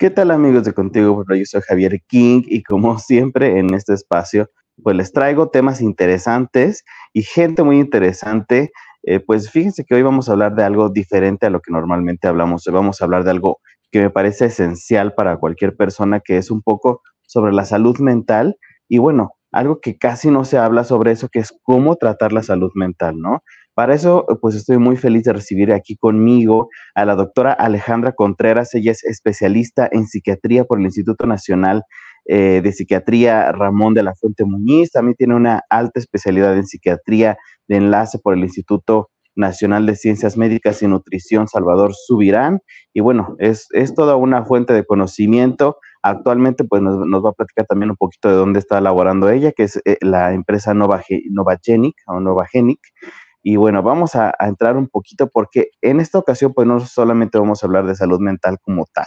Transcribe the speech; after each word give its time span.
¿Qué 0.00 0.08
tal 0.08 0.30
amigos 0.30 0.64
de 0.64 0.72
Contigo? 0.72 1.26
Yo 1.28 1.44
soy 1.44 1.60
Javier 1.60 2.00
King 2.06 2.40
y 2.46 2.62
como 2.62 2.98
siempre 2.98 3.58
en 3.58 3.74
este 3.74 3.92
espacio, 3.92 4.48
pues 4.82 4.96
les 4.96 5.12
traigo 5.12 5.50
temas 5.50 5.82
interesantes 5.82 6.84
y 7.12 7.20
gente 7.20 7.62
muy 7.62 7.78
interesante. 7.80 8.72
Eh, 9.02 9.20
pues 9.20 9.50
fíjense 9.50 9.84
que 9.84 9.94
hoy 9.94 10.00
vamos 10.00 10.26
a 10.26 10.32
hablar 10.32 10.54
de 10.54 10.64
algo 10.64 10.88
diferente 10.88 11.44
a 11.44 11.50
lo 11.50 11.60
que 11.60 11.70
normalmente 11.70 12.28
hablamos. 12.28 12.64
Vamos 12.72 13.02
a 13.02 13.04
hablar 13.04 13.24
de 13.24 13.32
algo 13.32 13.58
que 13.90 14.00
me 14.00 14.08
parece 14.08 14.46
esencial 14.46 15.12
para 15.12 15.36
cualquier 15.36 15.76
persona, 15.76 16.20
que 16.20 16.38
es 16.38 16.50
un 16.50 16.62
poco 16.62 17.02
sobre 17.26 17.52
la 17.52 17.66
salud 17.66 17.98
mental 17.98 18.56
y 18.88 18.96
bueno, 18.96 19.34
algo 19.52 19.80
que 19.80 19.98
casi 19.98 20.30
no 20.30 20.44
se 20.44 20.58
habla 20.58 20.84
sobre 20.84 21.12
eso, 21.12 21.28
que 21.28 21.40
es 21.40 21.52
cómo 21.62 21.96
tratar 21.96 22.32
la 22.32 22.42
salud 22.42 22.70
mental, 22.74 23.18
¿no? 23.18 23.42
Para 23.74 23.94
eso, 23.94 24.26
pues 24.40 24.56
estoy 24.56 24.78
muy 24.78 24.96
feliz 24.96 25.24
de 25.24 25.32
recibir 25.32 25.72
aquí 25.72 25.96
conmigo 25.96 26.68
a 26.94 27.04
la 27.04 27.14
doctora 27.14 27.52
Alejandra 27.52 28.12
Contreras. 28.12 28.74
Ella 28.74 28.92
es 28.92 29.04
especialista 29.04 29.88
en 29.90 30.06
psiquiatría 30.06 30.64
por 30.64 30.78
el 30.78 30.84
Instituto 30.84 31.26
Nacional 31.26 31.84
eh, 32.26 32.60
de 32.62 32.72
Psiquiatría 32.72 33.52
Ramón 33.52 33.94
de 33.94 34.02
la 34.02 34.14
Fuente 34.14 34.44
Muñiz. 34.44 34.90
También 34.90 35.16
tiene 35.16 35.34
una 35.34 35.62
alta 35.70 35.98
especialidad 35.98 36.54
en 36.56 36.66
psiquiatría 36.66 37.38
de 37.68 37.76
enlace 37.76 38.18
por 38.18 38.34
el 38.34 38.40
Instituto 38.40 39.08
Nacional 39.34 39.86
de 39.86 39.96
Ciencias 39.96 40.36
Médicas 40.36 40.82
y 40.82 40.86
Nutrición 40.86 41.48
Salvador 41.48 41.92
Subirán. 41.94 42.60
Y 42.92 43.00
bueno, 43.00 43.36
es, 43.38 43.68
toda 43.94 44.16
una 44.16 44.44
fuente 44.44 44.74
de 44.74 44.84
conocimiento. 44.84 45.78
Actualmente, 46.02 46.64
pues 46.64 46.82
nos, 46.82 47.24
va 47.24 47.30
a 47.30 47.32
platicar 47.32 47.66
también 47.66 47.90
un 47.90 47.96
poquito 47.96 48.28
de 48.28 48.34
dónde 48.34 48.58
está 48.58 48.78
elaborando 48.78 49.28
ella, 49.28 49.52
que 49.52 49.64
es 49.64 49.80
eh, 49.84 49.98
la 50.00 50.32
empresa 50.32 50.72
Novagenic 50.72 51.96
o 52.06 52.20
Novagenic. 52.20 52.80
Y 53.42 53.56
bueno, 53.56 53.82
vamos 53.82 54.14
a, 54.16 54.34
entrar 54.40 54.76
un 54.76 54.88
poquito 54.88 55.28
porque 55.28 55.70
en 55.82 56.00
esta 56.00 56.18
ocasión 56.18 56.52
pues 56.54 56.66
no 56.66 56.80
solamente 56.80 57.38
vamos 57.38 57.62
a 57.62 57.66
hablar 57.66 57.86
de 57.86 57.94
salud 57.94 58.20
mental 58.20 58.58
como 58.62 58.86
tal, 58.92 59.06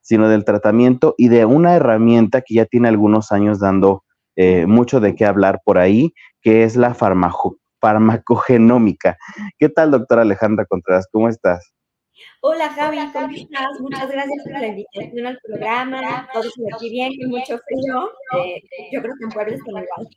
sino 0.00 0.28
del 0.28 0.44
tratamiento 0.44 1.14
y 1.18 1.28
de 1.28 1.44
una 1.44 1.74
herramienta 1.74 2.42
que 2.42 2.54
ya 2.54 2.64
tiene 2.66 2.88
algunos 2.88 3.32
años 3.32 3.58
dando 3.60 4.04
eh, 4.36 4.66
mucho 4.66 5.00
de 5.00 5.14
qué 5.14 5.26
hablar 5.26 5.60
por 5.64 5.78
ahí, 5.78 6.14
que 6.40 6.64
es 6.64 6.76
la 6.76 6.94
farmacogenómica. 6.94 9.18
¿Qué 9.58 9.68
tal, 9.68 9.90
doctora 9.90 10.22
Alejandra 10.22 10.64
Contreras? 10.64 11.06
¿Cómo 11.12 11.28
estás? 11.28 11.72
Hola 12.40 12.70
Javi, 12.70 12.98
¿cómo 13.12 13.28
estás? 13.34 13.80
Muchas 13.80 14.10
gracias 14.10 14.42
por 14.44 14.52
la 14.52 14.66
invitación 14.66 15.26
al 15.26 15.38
programa. 15.42 16.28
Todo 16.32 16.42
se 16.42 16.62
aquí 16.74 16.90
bien, 16.90 17.12
con 17.20 17.30
mucho 17.30 17.58
frío. 17.58 18.10
Eh, 18.44 18.62
yo 18.92 19.00
creo 19.00 19.14
que 19.18 19.24
en 19.24 19.30
Puebla 19.30 19.54
está 19.54 19.70
igual. 19.70 20.08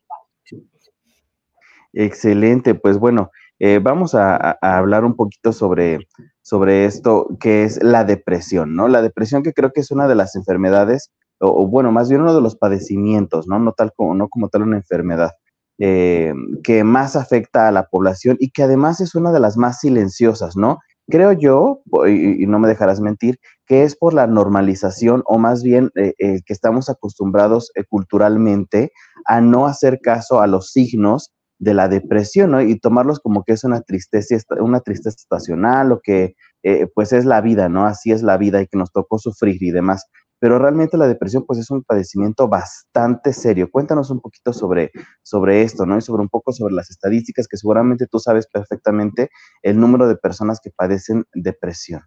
Excelente, 1.93 2.75
pues 2.75 2.97
bueno, 2.97 3.31
eh, 3.59 3.79
vamos 3.81 4.15
a, 4.15 4.57
hablar 4.61 5.05
un 5.05 5.15
poquito 5.15 5.53
sobre, 5.53 5.99
sobre 6.41 6.85
esto 6.85 7.27
que 7.39 7.63
es 7.63 7.81
la 7.81 8.03
depresión, 8.03 8.75
¿no? 8.75 8.87
La 8.87 9.01
depresión 9.01 9.43
que 9.43 9.53
creo 9.53 9.71
que 9.71 9.79
es 9.79 9.91
una 9.91 10.07
de 10.07 10.15
las 10.15 10.35
enfermedades, 10.35 11.11
o, 11.39 11.65
bueno, 11.67 11.91
más 11.91 12.09
bien 12.09 12.21
uno 12.21 12.35
de 12.35 12.41
los 12.41 12.57
padecimientos, 12.57 13.47
¿no? 13.47 13.59
No, 13.59 13.71
tal 13.71 13.93
como, 13.95 14.13
no 14.13 14.27
como 14.27 14.49
tal 14.49 14.63
una 14.63 14.77
enfermedad, 14.77 15.31
eh, 15.77 16.33
que 16.63 16.83
más 16.83 17.15
afecta 17.15 17.67
a 17.67 17.71
la 17.71 17.87
población 17.87 18.35
y 18.39 18.51
que 18.51 18.63
además 18.63 18.99
es 18.99 19.15
una 19.15 19.31
de 19.31 19.39
las 19.39 19.55
más 19.57 19.79
silenciosas, 19.79 20.57
¿no? 20.57 20.79
Creo 21.07 21.33
yo, 21.33 21.81
y, 22.07 22.47
no 22.47 22.59
me 22.59 22.67
dejarás 22.67 22.99
mentir, 22.99 23.39
que 23.67 23.83
es 23.83 23.95
por 23.95 24.13
la 24.13 24.27
normalización 24.27 25.23
o 25.25 25.37
más 25.37 25.63
bien 25.63 25.91
eh, 25.95 26.13
que 26.17 26.53
estamos 26.53 26.89
acostumbrados 26.89 27.71
culturalmente 27.89 28.91
a 29.25 29.41
no 29.41 29.67
hacer 29.67 29.99
caso 30.01 30.41
a 30.41 30.47
los 30.47 30.71
signos 30.71 31.31
de 31.59 31.73
la 31.73 31.87
depresión, 31.87 32.51
¿no? 32.51 32.61
Y 32.61 32.79
tomarlos 32.79 33.19
como 33.19 33.43
que 33.43 33.53
es 33.53 33.63
una 33.63 33.81
tristeza, 33.81 34.35
una 34.59 34.81
tristeza 34.81 35.15
estacional 35.17 35.91
o 35.91 36.01
que 36.01 36.35
eh, 36.63 36.87
pues 36.93 37.13
es 37.13 37.25
la 37.25 37.41
vida, 37.41 37.69
¿no? 37.69 37.85
Así 37.85 38.11
es 38.11 38.23
la 38.23 38.37
vida 38.37 38.61
y 38.61 38.67
que 38.67 38.77
nos 38.77 38.91
tocó 38.91 39.19
sufrir 39.19 39.61
y 39.61 39.71
demás. 39.71 40.05
Pero 40.45 40.59
realmente 40.59 40.95
la 40.95 41.07
depresión 41.07 41.43
pues 41.43 41.57
es 41.57 41.71
un 41.71 41.83
padecimiento 41.83 42.47
bastante 42.47 43.33
serio. 43.33 43.67
Cuéntanos 43.71 44.11
un 44.11 44.21
poquito 44.21 44.53
sobre, 44.53 44.91
sobre 45.23 45.63
esto, 45.63 45.87
¿no? 45.87 45.97
Y 45.97 46.01
sobre 46.01 46.21
un 46.21 46.29
poco 46.29 46.51
sobre 46.51 46.75
las 46.75 46.91
estadísticas 46.91 47.47
que 47.47 47.57
seguramente 47.57 48.05
tú 48.05 48.19
sabes 48.19 48.45
perfectamente 48.45 49.31
el 49.63 49.79
número 49.79 50.07
de 50.07 50.17
personas 50.17 50.59
que 50.63 50.69
padecen 50.69 51.25
depresión. 51.33 52.03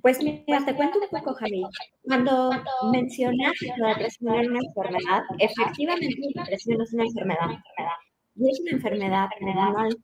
Pues 0.00 0.22
mira, 0.22 0.64
te 0.64 0.74
cuento 0.74 1.00
un 1.00 1.08
poco, 1.10 1.34
Javi. 1.34 1.62
Cuando 2.04 2.50
mencionas 2.92 3.52
que 3.60 3.68
la 3.76 3.88
depresión 3.88 4.40
es 4.40 4.48
una 4.48 4.60
enfermedad, 4.66 5.22
efectivamente 5.38 6.16
la 6.34 6.42
depresión 6.44 6.80
es 6.80 6.94
una 6.94 7.04
enfermedad 7.04 7.50
y 8.36 8.50
es 8.50 8.60
una 8.62 8.70
enfermedad 8.70 9.28
neuronal 9.42 9.96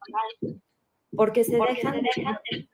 porque 1.12 1.42
se 1.42 1.56
dejan 1.56 2.02
de 2.02 2.68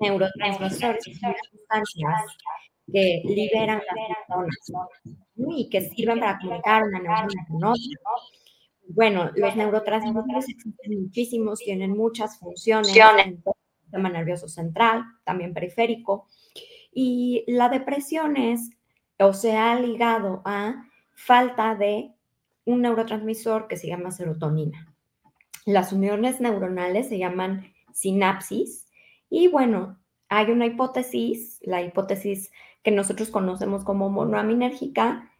neurotransmisores, 0.00 1.04
sustancias 1.04 2.36
que 2.92 3.22
liberan 3.24 3.78
las 3.86 4.28
neuronas 4.28 5.56
y 5.56 5.68
que 5.68 5.82
sirven 5.82 6.20
para 6.20 6.38
comunicar 6.38 6.84
una 6.84 6.98
neurona 6.98 7.46
con 7.48 7.64
otra. 7.64 7.82
Bueno, 8.86 9.30
los 9.34 9.56
neurotransmisores 9.56 10.48
existen 10.48 11.02
muchísimos, 11.02 11.58
tienen 11.60 11.96
muchas 11.96 12.38
funciones 12.38 12.94
en 12.94 13.28
el 13.28 13.42
sistema 13.82 14.10
nervioso 14.10 14.48
central, 14.48 15.04
también 15.24 15.54
periférico. 15.54 16.26
Y 16.92 17.44
la 17.46 17.68
depresión 17.68 18.36
es 18.36 18.70
o 19.18 19.32
se 19.32 19.56
ha 19.56 19.78
ligado 19.78 20.42
a 20.44 20.84
falta 21.14 21.74
de 21.74 22.10
un 22.64 22.82
neurotransmisor 22.82 23.68
que 23.68 23.76
se 23.76 23.88
llama 23.88 24.10
serotonina. 24.10 24.94
Las 25.64 25.92
uniones 25.92 26.40
neuronales 26.40 27.08
se 27.08 27.18
llaman 27.18 27.72
sinapsis 27.92 28.86
y 29.30 29.48
bueno, 29.48 29.98
hay 30.28 30.50
una 30.50 30.66
hipótesis, 30.66 31.58
la 31.62 31.82
hipótesis 31.82 32.50
que 32.84 32.92
nosotros 32.92 33.30
conocemos 33.30 33.82
como 33.82 34.10
monoaminérgica, 34.10 35.32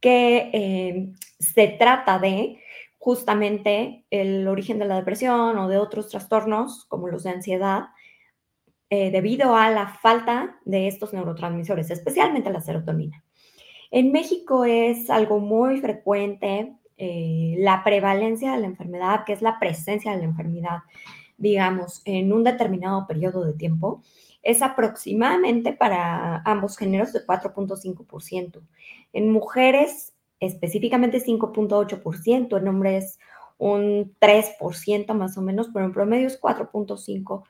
que 0.00 0.50
eh, 0.52 1.12
se 1.40 1.68
trata 1.68 2.18
de 2.20 2.60
justamente 2.98 4.04
el 4.10 4.46
origen 4.46 4.78
de 4.78 4.84
la 4.84 4.96
depresión 4.96 5.58
o 5.58 5.68
de 5.68 5.78
otros 5.78 6.08
trastornos 6.08 6.84
como 6.84 7.08
los 7.08 7.24
de 7.24 7.30
ansiedad, 7.30 7.86
eh, 8.90 9.10
debido 9.10 9.56
a 9.56 9.70
la 9.70 9.88
falta 9.88 10.58
de 10.64 10.86
estos 10.86 11.12
neurotransmisores, 11.12 11.90
especialmente 11.90 12.50
la 12.50 12.60
serotonina. 12.60 13.24
En 13.90 14.12
México 14.12 14.64
es 14.64 15.08
algo 15.10 15.40
muy 15.40 15.80
frecuente 15.80 16.74
eh, 16.96 17.54
la 17.58 17.82
prevalencia 17.82 18.52
de 18.52 18.58
la 18.58 18.66
enfermedad, 18.66 19.24
que 19.24 19.32
es 19.32 19.40
la 19.40 19.58
presencia 19.58 20.12
de 20.12 20.18
la 20.18 20.24
enfermedad, 20.24 20.80
digamos, 21.38 22.02
en 22.04 22.30
un 22.32 22.44
determinado 22.44 23.06
periodo 23.06 23.44
de 23.44 23.54
tiempo, 23.54 24.02
es 24.42 24.62
aproximadamente 24.62 25.72
para 25.72 26.42
ambos 26.44 26.76
géneros 26.76 27.12
de 27.12 27.26
4.5%. 27.26 28.60
En 29.12 29.32
mujeres, 29.32 30.14
específicamente 30.40 31.22
5.8%, 31.22 32.58
en 32.58 32.68
hombres 32.68 33.18
un 33.58 34.16
3% 34.18 35.14
más 35.14 35.36
o 35.36 35.42
menos, 35.42 35.68
pero 35.72 35.84
en 35.84 35.92
promedio 35.92 36.26
es 36.26 36.40
4.5%. 36.40 37.44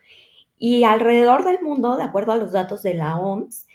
Y 0.59 0.85
alrededor 0.85 1.45
del 1.45 1.63
mundo, 1.63 1.97
de 1.97 2.03
acuerdo 2.03 2.33
a 2.33 2.37
los 2.37 2.53
datos 2.53 2.83
de 2.83 2.95
la 2.95 3.17
OMS, 3.17 3.67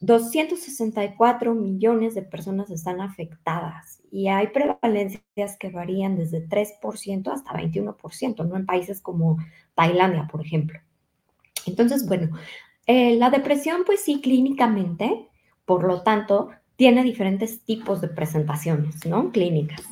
264 0.00 1.54
millones 1.54 2.14
de 2.14 2.22
personas 2.22 2.70
están 2.70 3.00
afectadas 3.00 4.02
y 4.10 4.28
hay 4.28 4.48
prevalencias 4.48 5.56
que 5.58 5.70
varían 5.70 6.16
desde 6.16 6.46
3% 6.46 7.32
hasta 7.32 7.52
21%, 7.52 8.46
¿no? 8.46 8.56
En 8.56 8.66
países 8.66 9.00
como 9.00 9.38
Tailandia, 9.74 10.28
por 10.30 10.44
ejemplo. 10.44 10.78
Entonces, 11.66 12.06
bueno, 12.06 12.36
eh, 12.86 13.16
la 13.16 13.30
depresión, 13.30 13.82
pues 13.84 14.00
sí, 14.00 14.20
clínicamente, 14.20 15.28
por 15.64 15.84
lo 15.84 16.02
tanto, 16.02 16.50
tiene 16.76 17.02
diferentes 17.02 17.60
tipos 17.62 18.00
de 18.00 18.08
presentaciones, 18.08 19.06
¿no? 19.06 19.30
Clínicas. 19.30 19.82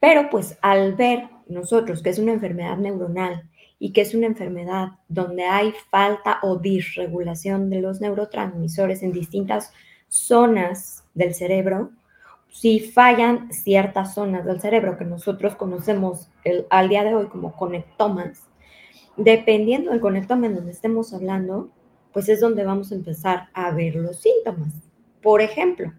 Pero 0.00 0.28
pues 0.30 0.58
al 0.62 0.94
ver 0.94 1.28
nosotros 1.48 2.02
que 2.02 2.10
es 2.10 2.18
una 2.18 2.32
enfermedad 2.32 2.76
neuronal 2.76 3.48
y 3.78 3.92
que 3.92 4.02
es 4.02 4.14
una 4.14 4.26
enfermedad 4.26 4.92
donde 5.08 5.44
hay 5.44 5.74
falta 5.90 6.38
o 6.42 6.56
disregulación 6.56 7.70
de 7.70 7.80
los 7.80 8.00
neurotransmisores 8.00 9.02
en 9.02 9.12
distintas 9.12 9.72
zonas 10.08 11.04
del 11.14 11.34
cerebro, 11.34 11.90
si 12.50 12.80
fallan 12.80 13.52
ciertas 13.52 14.14
zonas 14.14 14.44
del 14.44 14.60
cerebro 14.60 14.96
que 14.96 15.04
nosotros 15.04 15.56
conocemos 15.56 16.28
al 16.70 16.88
día 16.88 17.02
de 17.02 17.14
hoy 17.14 17.26
como 17.26 17.52
conectomas, 17.56 18.44
dependiendo 19.16 19.90
del 19.90 20.00
conectoma 20.00 20.46
en 20.46 20.56
donde 20.56 20.72
estemos 20.72 21.12
hablando, 21.12 21.70
pues 22.12 22.28
es 22.28 22.40
donde 22.40 22.64
vamos 22.64 22.92
a 22.92 22.94
empezar 22.94 23.48
a 23.52 23.70
ver 23.72 23.96
los 23.96 24.20
síntomas. 24.20 24.72
Por 25.22 25.40
ejemplo, 25.40 25.92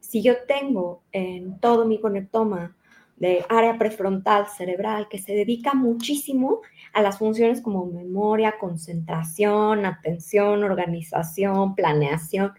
si 0.00 0.22
yo 0.22 0.44
tengo 0.46 1.02
en 1.12 1.58
todo 1.60 1.86
mi 1.86 2.00
conectoma 2.00 2.76
de 3.16 3.44
área 3.50 3.76
prefrontal 3.76 4.46
cerebral 4.48 5.06
que 5.08 5.18
se 5.18 5.34
dedica 5.34 5.74
muchísimo 5.74 6.62
a 6.94 7.02
las 7.02 7.18
funciones 7.18 7.60
como 7.60 7.84
memoria, 7.84 8.54
concentración, 8.58 9.84
atención, 9.84 10.64
organización, 10.64 11.74
planeación. 11.74 12.54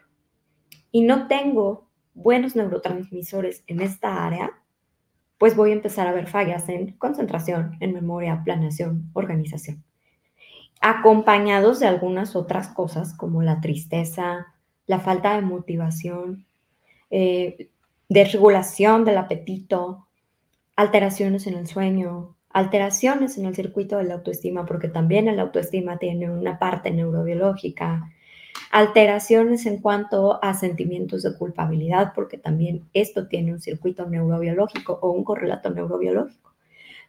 Y 0.92 1.02
no 1.02 1.28
tengo 1.28 1.90
buenos 2.14 2.56
neurotransmisores 2.56 3.64
en 3.66 3.82
esta 3.82 4.26
área, 4.26 4.61
pues 5.42 5.56
voy 5.56 5.72
a 5.72 5.74
empezar 5.74 6.08
a 6.08 6.12
ver 6.12 6.28
fallas 6.28 6.70
en 6.70 6.92
concentración, 7.00 7.76
en 7.80 7.96
memoria, 7.96 8.44
planeación, 8.46 9.10
organización. 9.14 9.84
Acompañados 10.82 11.80
de 11.80 11.88
algunas 11.88 12.36
otras 12.36 12.68
cosas 12.68 13.16
como 13.16 13.42
la 13.42 13.60
tristeza, 13.60 14.54
la 14.86 15.00
falta 15.00 15.34
de 15.34 15.42
motivación, 15.42 16.46
eh, 17.10 17.72
desregulación 18.08 19.04
del 19.04 19.18
apetito, 19.18 20.06
alteraciones 20.76 21.48
en 21.48 21.56
el 21.56 21.66
sueño, 21.66 22.36
alteraciones 22.50 23.40
en 23.40 23.48
el 23.48 23.56
circuito 23.56 23.98
de 23.98 24.04
la 24.04 24.14
autoestima, 24.14 24.68
porque 24.68 24.90
también 24.90 25.28
el 25.28 25.40
autoestima 25.40 25.98
tiene 25.98 26.30
una 26.30 26.60
parte 26.60 26.92
neurobiológica, 26.92 28.12
alteraciones 28.72 29.66
en 29.66 29.80
cuanto 29.80 30.44
a 30.44 30.54
sentimientos 30.54 31.24
de 31.24 31.36
culpabilidad, 31.38 32.14
porque 32.16 32.38
también 32.38 32.88
esto 32.94 33.28
tiene 33.28 33.54
un 33.54 33.62
circuito 33.62 34.08
neurobiológico 34.08 35.00
o 35.02 35.12
un 35.12 35.24
correlato 35.24 35.70
neurobiológico. 35.70 36.52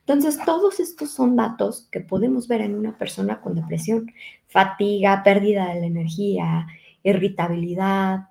Entonces, 0.01 0.39
todos 0.45 0.81
estos 0.81 1.13
son 1.13 1.37
datos 1.37 1.89
que 1.93 2.01
podemos 2.01 2.49
ver 2.49 2.61
en 2.61 2.75
una 2.75 2.99
persona 2.99 3.41
con 3.41 3.55
depresión, 3.55 4.11
fatiga, 4.49 5.23
pérdida 5.23 5.73
de 5.73 5.81
la 5.81 5.87
energía, 5.87 6.67
irritabilidad, 7.05 8.29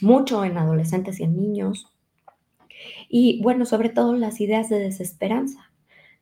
mucho 0.00 0.44
en 0.44 0.56
adolescentes 0.56 1.20
y 1.20 1.24
en 1.24 1.36
niños. 1.36 1.86
Y 3.10 3.42
bueno, 3.42 3.66
sobre 3.66 3.90
todo 3.90 4.14
las 4.14 4.40
ideas 4.40 4.70
de 4.70 4.78
desesperanza, 4.78 5.70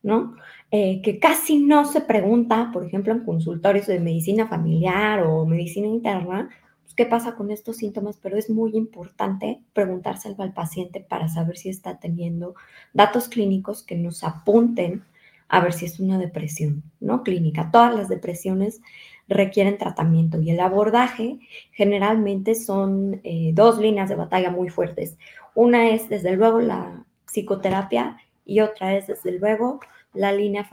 ¿no? 0.02 0.34
Eh, 0.70 1.00
que 1.02 1.18
casi 1.18 1.58
no 1.58 1.86
se 1.86 2.02
pregunta, 2.02 2.70
por 2.74 2.84
ejemplo, 2.84 3.12
en 3.14 3.24
consultorios 3.24 3.86
de 3.86 4.00
medicina 4.00 4.48
familiar 4.48 5.22
o 5.22 5.46
medicina 5.46 5.86
interna, 5.86 6.50
pues, 6.82 6.94
qué 6.94 7.06
pasa 7.06 7.36
con 7.36 7.50
estos 7.50 7.78
síntomas, 7.78 8.18
pero 8.22 8.36
es 8.36 8.50
muy 8.50 8.76
importante 8.76 9.62
preguntárselo 9.72 10.42
al 10.42 10.52
paciente 10.52 11.00
para 11.00 11.28
saber 11.28 11.56
si 11.56 11.70
está 11.70 11.98
teniendo 11.98 12.54
datos 12.92 13.28
clínicos 13.28 13.82
que 13.82 13.96
nos 13.96 14.22
apunten 14.24 15.04
a 15.48 15.60
ver 15.60 15.72
si 15.72 15.86
es 15.86 15.98
una 16.00 16.18
depresión, 16.18 16.82
¿no? 17.00 17.22
Clínica. 17.22 17.70
Todas 17.70 17.94
las 17.94 18.08
depresiones 18.10 18.82
requieren 19.28 19.78
tratamiento 19.78 20.40
y 20.40 20.50
el 20.50 20.60
abordaje 20.60 21.38
generalmente 21.72 22.54
son 22.54 23.20
eh, 23.24 23.52
dos 23.54 23.78
líneas 23.78 24.08
de 24.10 24.16
batalla 24.16 24.50
muy 24.50 24.68
fuertes. 24.68 25.16
Una 25.54 25.90
es, 25.90 26.08
desde 26.10 26.36
luego, 26.36 26.60
la 26.60 27.04
psicoterapia 27.26 28.18
y 28.44 28.60
otra 28.60 28.96
es, 28.96 29.06
desde 29.06 29.32
luego, 29.38 29.80
la 30.18 30.32
línea 30.32 30.68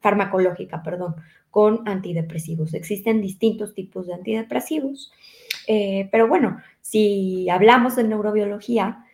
farmacológica, 0.00 0.82
perdón, 0.82 1.16
con 1.50 1.86
antidepresivos. 1.86 2.74
Existen 2.74 3.20
distintos 3.20 3.74
tipos 3.74 4.06
de 4.06 4.14
antidepresivos, 4.14 5.12
eh, 5.66 6.08
pero 6.10 6.28
bueno, 6.28 6.58
si 6.80 7.48
hablamos 7.50 7.94
de 7.96 8.04
neurobiología, 8.04 9.04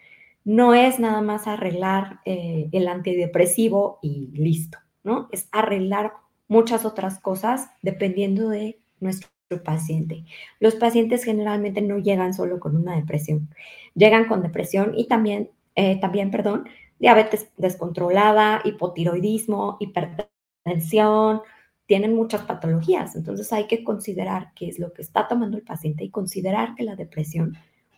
no 0.45 0.75
es 0.75 1.01
nada 1.01 1.21
más 1.21 1.47
arreglar 1.47 2.21
eh, 2.25 2.69
el 2.73 2.87
antidepresivo 2.87 3.99
y 4.03 4.31
listo, 4.35 4.79
¿no? 5.03 5.29
Es 5.33 5.49
arreglar 5.53 6.13
muchas 6.49 6.85
otras 6.85 7.19
cosas 7.19 7.71
dependiendo 7.83 8.51
de 8.51 8.79
nuestro 9.01 9.31
paciente. 9.65 10.25
Los 10.61 10.75
pacientes 10.75 11.25
generalmente 11.25 11.81
no 11.81 11.99
llegan 11.99 12.35
solo 12.35 12.61
con 12.61 12.77
una 12.77 12.97
depresión, 12.97 13.49
llegan 13.95 14.27
con 14.27 14.43
depresión 14.43 14.93
y 14.97 15.07
también, 15.07 15.51
eh, 15.75 15.99
también, 16.01 16.31
perdón, 16.31 16.69
diabetes 16.99 17.51
descontrolada, 17.57 18.61
hipotiroidismo, 18.65 19.77
hipertensión, 19.81 21.43
tienen 21.87 22.15
muchas 22.15 22.43
patologías. 22.43 23.17
Entonces 23.17 23.53
hay 23.53 23.67
que 23.67 23.85
considerar 23.85 24.53
qué 24.55 24.69
es 24.69 24.79
lo 24.79 24.93
que 24.93 25.03
está 25.03 25.29
tomando 25.29 25.57
el 25.57 25.65
paciente 25.65 26.05
y 26.05 26.11
considerar 26.11 26.75
que 26.75 26.85
la 26.85 26.97
depresión 26.97 27.57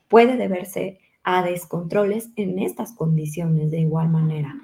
puede 0.09 0.37
deberse 0.37 0.99
a 1.23 1.43
descontroles 1.43 2.31
en 2.37 2.59
estas 2.59 2.93
condiciones 2.93 3.71
de 3.71 3.81
igual 3.81 4.09
manera. 4.09 4.55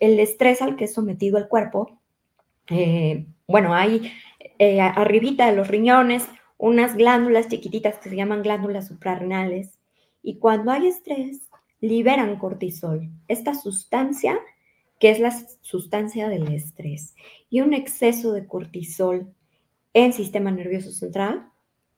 El 0.00 0.18
estrés 0.18 0.60
al 0.62 0.76
que 0.76 0.84
es 0.84 0.94
sometido 0.94 1.38
el 1.38 1.48
cuerpo, 1.48 2.00
eh, 2.68 3.26
bueno, 3.46 3.74
hay 3.74 4.12
eh, 4.58 4.80
arribita 4.80 5.46
de 5.46 5.56
los 5.56 5.68
riñones 5.68 6.26
unas 6.58 6.96
glándulas 6.96 7.48
chiquititas 7.48 7.98
que 7.98 8.08
se 8.08 8.16
llaman 8.16 8.42
glándulas 8.42 8.86
suprarrenales 8.86 9.78
y 10.22 10.38
cuando 10.38 10.70
hay 10.70 10.86
estrés 10.86 11.40
liberan 11.82 12.38
cortisol, 12.38 13.10
esta 13.28 13.54
sustancia 13.54 14.38
que 15.02 15.10
es 15.10 15.18
la 15.18 15.36
sustancia 15.62 16.28
del 16.28 16.46
estrés. 16.54 17.16
Y 17.50 17.60
un 17.60 17.74
exceso 17.74 18.32
de 18.32 18.46
cortisol 18.46 19.34
en 19.94 20.12
sistema 20.12 20.52
nervioso 20.52 20.92
central 20.92 21.48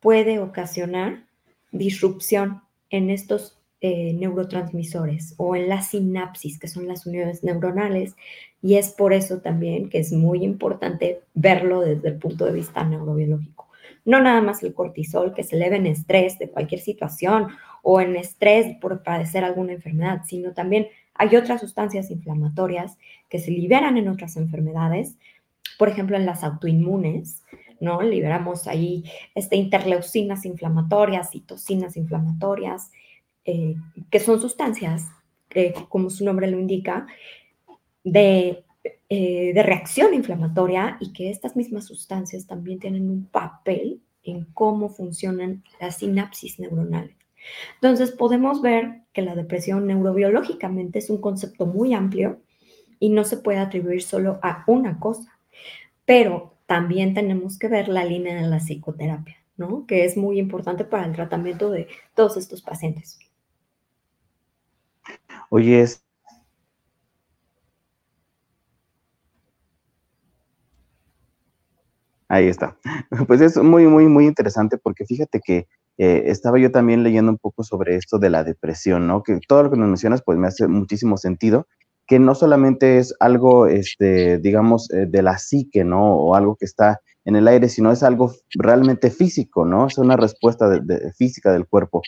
puede 0.01 0.39
ocasionar 0.39 1.27
disrupción 1.71 2.63
en 2.89 3.11
estos 3.11 3.59
eh, 3.83 4.15
neurotransmisores 4.15 5.35
o 5.37 5.55
en 5.55 5.69
la 5.69 5.83
sinapsis, 5.83 6.59
que 6.59 6.69
son 6.69 6.89
las 6.89 7.05
uniones 7.05 7.45
neuronales, 7.45 8.17
y 8.63 8.77
es 8.77 8.89
por 8.89 9.13
eso 9.13 9.43
también 9.43 9.91
que 9.91 9.99
es 9.99 10.11
muy 10.11 10.43
importante 10.43 11.21
verlo 11.35 11.83
desde 11.83 12.09
el 12.09 12.17
punto 12.17 12.47
de 12.47 12.53
vista 12.53 12.85
neurobiológico. 12.85 13.64
No 14.05 14.21
nada 14.21 14.41
más 14.41 14.63
el 14.63 14.75
cortisol 14.75 15.35
que 15.35 15.45
se 15.45 15.57
eleva 15.57 15.77
en 15.77 15.87
estrés 15.87 16.39
de 16.39 16.51
cualquier 16.51 16.81
situación 16.81 17.49
o 17.83 18.01
en 18.01 18.17
estrés 18.17 18.77
por 18.81 19.03
padecer 19.03 19.45
alguna 19.45 19.73
enfermedad, 19.73 20.23
sino 20.27 20.53
también 20.53 20.89
hay 21.15 21.37
otras 21.37 21.61
sustancias 21.61 22.11
inflamatorias 22.11 22.99
que 23.29 23.39
se 23.39 23.51
liberan 23.51 23.97
en 23.97 24.09
otras 24.09 24.37
enfermedades, 24.37 25.17
por 25.79 25.89
ejemplo, 25.89 26.17
en 26.17 26.27
las 26.27 26.43
autoinmunes, 26.43 27.43
¿no? 27.81 28.03
Liberamos 28.03 28.67
ahí 28.67 29.05
este, 29.35 29.57
interleucinas 29.57 30.45
inflamatorias, 30.45 31.31
citocinas 31.31 31.97
inflamatorias, 31.97 32.91
eh, 33.45 33.77
que 34.11 34.21
son 34.21 34.41
sustancias, 34.41 35.09
como 35.89 36.11
su 36.11 36.25
nombre 36.25 36.49
lo 36.49 36.59
indica, 36.59 37.07
de, 38.03 38.64
eh, 39.09 39.53
de 39.55 39.63
reacción 39.63 40.15
inflamatoria 40.15 40.97
y 41.01 41.13
que 41.13 41.31
estas 41.31 41.57
mismas 41.57 41.87
sustancias 41.87 42.47
también 42.47 42.81
tienen 42.81 43.11
un 43.11 43.27
papel 43.27 44.01
en 44.23 44.47
cómo 44.55 44.89
funcionan 44.89 45.63
las 45.81 45.99
sinapsis 45.99 46.59
neuronales. 46.59 47.15
Entonces 47.75 48.11
podemos 48.11 48.63
ver 48.63 49.03
que 49.13 49.23
la 49.23 49.35
depresión 49.35 49.87
neurobiológicamente 49.87 50.99
es 50.99 51.11
un 51.11 51.21
concepto 51.21 51.67
muy 51.67 51.93
amplio 51.93 52.41
y 52.99 53.11
no 53.11 53.25
se 53.25 53.37
puede 53.37 53.59
atribuir 53.59 54.03
solo 54.03 54.39
a 54.43 54.65
una 54.67 54.99
cosa, 54.99 55.39
pero 56.07 56.55
también 56.67 57.13
tenemos 57.13 57.59
que 57.59 57.69
ver 57.69 57.89
la 57.89 58.05
línea 58.05 58.41
de 58.41 58.49
la 58.49 58.59
psicoterapia, 58.59 59.37
¿no? 59.59 59.87
Que 59.87 60.05
es 60.07 60.17
muy 60.17 60.39
importante 60.39 60.85
para 60.85 61.05
el 61.05 61.13
tratamiento 61.13 61.71
de 61.71 61.89
todos 62.15 62.39
estos 62.39 62.63
pacientes. 62.63 63.19
Oye, 65.51 65.81
es 65.83 66.03
Ahí 72.35 72.49
está. 72.49 72.77
Pues 73.29 73.41
es 73.41 73.57
muy, 73.57 73.87
muy, 73.87 74.09
muy 74.09 74.27
interesante 74.27 74.77
porque 74.77 75.07
fíjate 75.07 75.41
que 75.41 75.69
eh, 75.99 76.25
estaba 76.27 76.59
yo 76.59 76.73
también 76.73 77.05
leyendo 77.05 77.31
un 77.31 77.39
poco 77.39 77.63
sobre 77.63 77.95
esto 77.95 78.19
de 78.19 78.29
la 78.29 78.43
depresión, 78.43 79.07
¿no? 79.07 79.23
Que 79.23 79.39
todo 79.47 79.63
lo 79.63 79.71
que 79.71 79.77
nos 79.77 79.87
mencionas, 79.87 80.21
pues 80.25 80.37
me 80.37 80.49
hace 80.49 80.67
muchísimo 80.67 81.17
sentido, 81.17 81.69
que 82.09 82.19
no 82.19 82.35
solamente 82.35 82.99
es 82.99 83.15
algo, 83.21 83.69
este, 83.69 84.39
digamos, 84.39 84.91
eh, 84.91 85.07
de 85.09 85.23
la 85.23 85.39
psique, 85.39 85.85
¿no? 85.85 86.17
O 86.17 86.35
algo 86.35 86.57
que 86.57 86.65
está 86.65 87.01
en 87.25 87.37
el 87.37 87.47
aire, 87.47 87.69
sino 87.69 87.93
es 87.93 88.03
algo 88.03 88.33
realmente 88.57 89.11
físico, 89.11 89.65
¿no? 89.65 89.87
Es 89.87 89.97
una 89.97 90.17
respuesta 90.17 90.69
de, 90.69 91.13
física 91.13 91.53
del 91.53 91.69
cuerpo, 91.69 92.03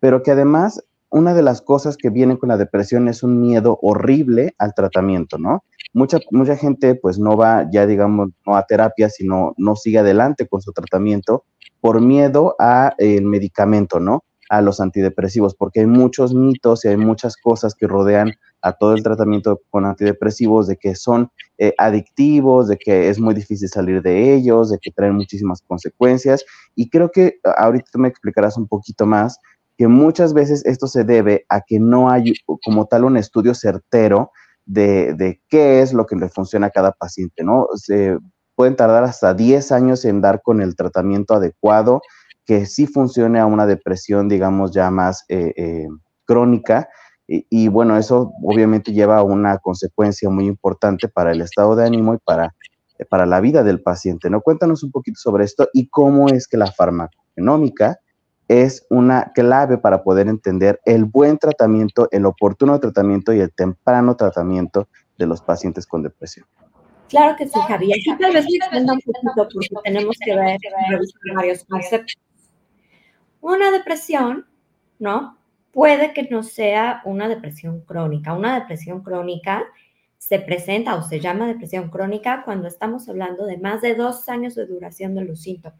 pero 0.00 0.22
que 0.22 0.30
además 0.30 0.82
una 1.10 1.34
de 1.34 1.42
las 1.42 1.62
cosas 1.62 1.96
que 1.96 2.10
viene 2.10 2.38
con 2.38 2.48
la 2.48 2.56
depresión 2.56 3.08
es 3.08 3.22
un 3.22 3.40
miedo 3.40 3.78
horrible 3.82 4.54
al 4.58 4.74
tratamiento, 4.74 5.38
¿no? 5.38 5.64
Mucha, 5.94 6.18
mucha 6.30 6.56
gente 6.56 6.94
pues 6.94 7.18
no 7.18 7.36
va 7.36 7.68
ya 7.70 7.86
digamos 7.86 8.30
no 8.46 8.56
a 8.56 8.66
terapia, 8.66 9.08
sino 9.08 9.54
no 9.56 9.76
sigue 9.76 9.98
adelante 9.98 10.46
con 10.46 10.60
su 10.60 10.72
tratamiento 10.72 11.44
por 11.80 12.00
miedo 12.00 12.56
a 12.58 12.94
el 12.98 13.24
medicamento, 13.24 14.00
¿no? 14.00 14.24
A 14.48 14.60
los 14.60 14.80
antidepresivos, 14.80 15.54
porque 15.54 15.80
hay 15.80 15.86
muchos 15.86 16.34
mitos 16.34 16.84
y 16.84 16.88
hay 16.88 16.96
muchas 16.96 17.36
cosas 17.36 17.74
que 17.74 17.86
rodean 17.86 18.34
a 18.62 18.72
todo 18.72 18.94
el 18.94 19.02
tratamiento 19.02 19.60
con 19.70 19.84
antidepresivos, 19.84 20.66
de 20.66 20.76
que 20.76 20.94
son 20.94 21.30
eh, 21.58 21.74
adictivos, 21.78 22.68
de 22.68 22.76
que 22.76 23.08
es 23.08 23.18
muy 23.18 23.34
difícil 23.34 23.68
salir 23.68 24.02
de 24.02 24.34
ellos, 24.34 24.70
de 24.70 24.78
que 24.78 24.90
traen 24.90 25.14
muchísimas 25.14 25.62
consecuencias. 25.62 26.44
Y 26.74 26.88
creo 26.90 27.10
que 27.10 27.38
ahorita 27.56 27.98
me 27.98 28.08
explicarás 28.08 28.56
un 28.56 28.66
poquito 28.66 29.06
más 29.06 29.38
que 29.76 29.88
muchas 29.88 30.34
veces 30.34 30.64
esto 30.64 30.86
se 30.86 31.04
debe 31.04 31.44
a 31.48 31.60
que 31.60 31.78
no 31.78 32.10
hay 32.10 32.34
como 32.64 32.86
tal 32.86 33.04
un 33.04 33.16
estudio 33.16 33.54
certero 33.54 34.30
de, 34.64 35.14
de 35.14 35.40
qué 35.48 35.82
es 35.82 35.92
lo 35.92 36.06
que 36.06 36.16
le 36.16 36.28
funciona 36.28 36.68
a 36.68 36.70
cada 36.70 36.92
paciente, 36.92 37.44
¿no? 37.44 37.68
Se, 37.74 38.18
pueden 38.56 38.74
tardar 38.74 39.04
hasta 39.04 39.34
10 39.34 39.70
años 39.70 40.04
en 40.04 40.20
dar 40.20 40.42
con 40.42 40.60
el 40.60 40.74
tratamiento 40.74 41.34
adecuado 41.34 42.00
que 42.44 42.66
sí 42.66 42.86
funcione 42.86 43.38
a 43.38 43.46
una 43.46 43.66
depresión, 43.66 44.28
digamos, 44.28 44.72
ya 44.72 44.90
más 44.90 45.24
eh, 45.28 45.52
eh, 45.56 45.88
crónica. 46.24 46.88
Y, 47.28 47.66
bueno, 47.66 47.96
eso 47.96 48.32
obviamente 48.40 48.92
lleva 48.92 49.18
a 49.18 49.24
una 49.24 49.58
consecuencia 49.58 50.30
muy 50.30 50.46
importante 50.46 51.08
para 51.08 51.32
el 51.32 51.40
estado 51.40 51.74
de 51.74 51.84
ánimo 51.84 52.14
y 52.14 52.18
para, 52.18 52.54
para 53.10 53.26
la 53.26 53.40
vida 53.40 53.64
del 53.64 53.82
paciente, 53.82 54.30
¿no? 54.30 54.40
Cuéntanos 54.40 54.84
un 54.84 54.92
poquito 54.92 55.18
sobre 55.18 55.44
esto 55.44 55.68
y 55.72 55.88
cómo 55.88 56.28
es 56.28 56.46
que 56.46 56.56
la 56.56 56.70
farmacogenómica 56.70 57.98
es 58.48 58.86
una 58.90 59.32
clave 59.34 59.78
para 59.78 60.02
poder 60.02 60.28
entender 60.28 60.80
el 60.84 61.04
buen 61.04 61.38
tratamiento, 61.38 62.08
el 62.12 62.26
oportuno 62.26 62.78
tratamiento 62.78 63.32
y 63.32 63.40
el 63.40 63.52
temprano 63.52 64.16
tratamiento 64.16 64.88
de 65.18 65.26
los 65.26 65.42
pacientes 65.42 65.86
con 65.86 66.02
depresión. 66.02 66.46
Claro 67.08 67.36
que 67.36 67.46
sí, 67.46 67.58
Javier. 67.68 67.98
Aquí 67.98 68.18
tal 68.20 68.32
vez 68.32 68.46
me 68.72 68.80
un 68.80 68.86
poquito 68.86 69.48
porque 69.52 69.68
tenemos 69.84 70.16
que 70.24 70.34
ver, 70.34 70.58
varios 71.34 71.64
conceptos. 71.64 72.16
Una 73.40 73.70
depresión, 73.70 74.46
¿no? 74.98 75.38
Puede 75.72 76.12
que 76.12 76.24
no 76.24 76.42
sea 76.42 77.02
una 77.04 77.28
depresión 77.28 77.80
crónica. 77.82 78.32
Una 78.32 78.58
depresión 78.58 79.02
crónica 79.02 79.64
se 80.18 80.40
presenta 80.40 80.96
o 80.96 81.02
se 81.02 81.20
llama 81.20 81.46
depresión 81.46 81.90
crónica 81.90 82.42
cuando 82.44 82.66
estamos 82.66 83.08
hablando 83.08 83.44
de 83.46 83.58
más 83.58 83.82
de 83.82 83.94
dos 83.94 84.28
años 84.28 84.54
de 84.56 84.66
duración 84.66 85.14
de 85.14 85.24
los 85.24 85.42
síntomas, 85.42 85.78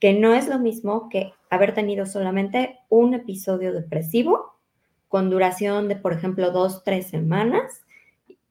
que 0.00 0.12
no 0.12 0.34
es 0.34 0.48
lo 0.48 0.58
mismo 0.58 1.08
que 1.08 1.32
haber 1.50 1.74
tenido 1.74 2.06
solamente 2.06 2.78
un 2.88 3.14
episodio 3.14 3.72
depresivo 3.72 4.56
con 5.08 5.30
duración 5.30 5.88
de, 5.88 5.96
por 5.96 6.12
ejemplo, 6.12 6.50
dos, 6.50 6.82
tres 6.84 7.06
semanas 7.06 7.84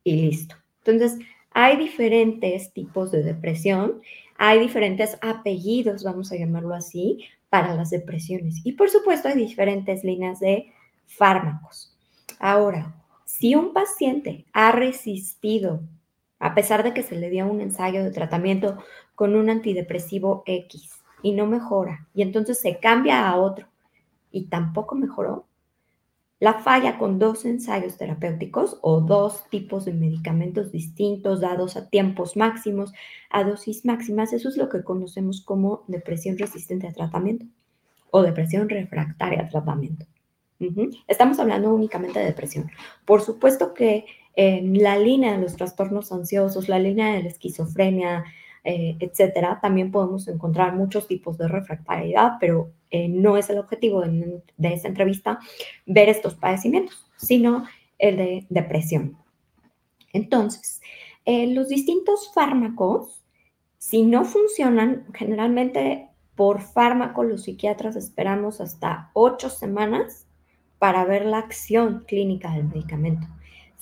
y 0.03 0.15
listo. 0.21 0.55
Entonces, 0.83 1.19
hay 1.51 1.77
diferentes 1.77 2.73
tipos 2.73 3.11
de 3.11 3.23
depresión, 3.23 4.01
hay 4.37 4.59
diferentes 4.59 5.17
apellidos, 5.21 6.03
vamos 6.03 6.31
a 6.31 6.35
llamarlo 6.35 6.73
así, 6.73 7.25
para 7.49 7.75
las 7.75 7.89
depresiones. 7.89 8.61
Y 8.63 8.73
por 8.73 8.89
supuesto, 8.89 9.27
hay 9.27 9.35
diferentes 9.35 10.03
líneas 10.03 10.39
de 10.39 10.71
fármacos. 11.05 11.95
Ahora, 12.39 12.95
si 13.25 13.55
un 13.55 13.73
paciente 13.73 14.45
ha 14.53 14.71
resistido, 14.71 15.81
a 16.39 16.53
pesar 16.53 16.83
de 16.83 16.93
que 16.93 17.03
se 17.03 17.15
le 17.15 17.29
dio 17.29 17.45
un 17.47 17.61
ensayo 17.61 18.03
de 18.03 18.11
tratamiento 18.11 18.77
con 19.13 19.35
un 19.35 19.49
antidepresivo 19.49 20.43
X 20.45 20.94
y 21.25 21.31
no 21.31 21.47
mejora, 21.47 22.07
y 22.13 22.21
entonces 22.21 22.59
se 22.59 22.77
cambia 22.77 23.27
a 23.27 23.35
otro 23.37 23.65
y 24.29 24.45
tampoco 24.45 24.93
mejoró, 24.93 25.47
la 26.39 26.53
falla 26.53 26.99
con 26.99 27.17
dos 27.17 27.45
ensayos 27.45 27.97
terapéuticos 27.97 28.77
o 28.83 29.01
dos 29.01 29.49
tipos 29.49 29.85
de 29.85 29.93
medicamentos 29.93 30.71
distintos 30.71 31.41
dados 31.41 31.77
a 31.77 31.89
tiempos 31.89 32.37
máximos, 32.37 32.93
a 33.31 33.43
dosis 33.43 33.85
máximas, 33.85 34.33
eso 34.33 34.49
es 34.49 34.55
lo 34.55 34.69
que 34.69 34.83
conocemos 34.83 35.41
como 35.41 35.83
depresión 35.87 36.37
resistente 36.37 36.87
a 36.87 36.93
tratamiento 36.93 37.47
o 38.11 38.21
depresión 38.21 38.69
refractaria 38.69 39.41
a 39.41 39.49
tratamiento. 39.49 40.05
Estamos 41.07 41.39
hablando 41.39 41.73
únicamente 41.73 42.19
de 42.19 42.25
depresión. 42.25 42.69
Por 43.03 43.23
supuesto 43.23 43.73
que 43.73 44.05
en 44.35 44.83
la 44.83 44.95
línea 44.99 45.31
de 45.31 45.41
los 45.41 45.55
trastornos 45.55 46.11
ansiosos, 46.11 46.69
la 46.69 46.77
línea 46.77 47.15
de 47.15 47.23
la 47.23 47.29
esquizofrenia, 47.29 48.25
eh, 48.65 48.97
etcétera, 48.99 49.59
también 49.61 49.91
podemos 49.91 50.27
encontrar 50.27 50.75
muchos 50.75 51.07
tipos 51.07 51.37
de 51.37 51.47
refractariedad, 51.47 52.33
pero 52.39 52.71
eh, 52.89 53.07
no 53.07 53.37
es 53.37 53.47
el 53.51 53.59
objetivo 53.59 54.01
de, 54.01 54.41
esta 54.57 54.87
entrevista 54.87 55.39
ver 55.85 56.09
estos 56.09 56.33
padecimientos, 56.33 57.05
sino 57.15 57.65
el 57.99 58.17
de 58.17 58.45
depresión. 58.49 59.19
Entonces, 60.13 60.81
eh, 61.25 61.53
los 61.53 61.69
distintos 61.69 62.31
fármacos, 62.33 63.23
si 63.77 64.01
no 64.01 64.25
funcionan, 64.25 65.05
generalmente 65.13 66.09
por 66.33 66.59
fármaco 66.59 67.23
los 67.23 67.43
psiquiatras 67.43 67.95
esperamos 67.95 68.61
hasta 68.61 69.11
ocho 69.13 69.51
semanas 69.51 70.25
para 70.79 71.05
ver 71.05 71.25
la 71.25 71.37
acción 71.37 72.03
clínica 72.07 72.51
del 72.51 72.65
medicamento. 72.65 73.27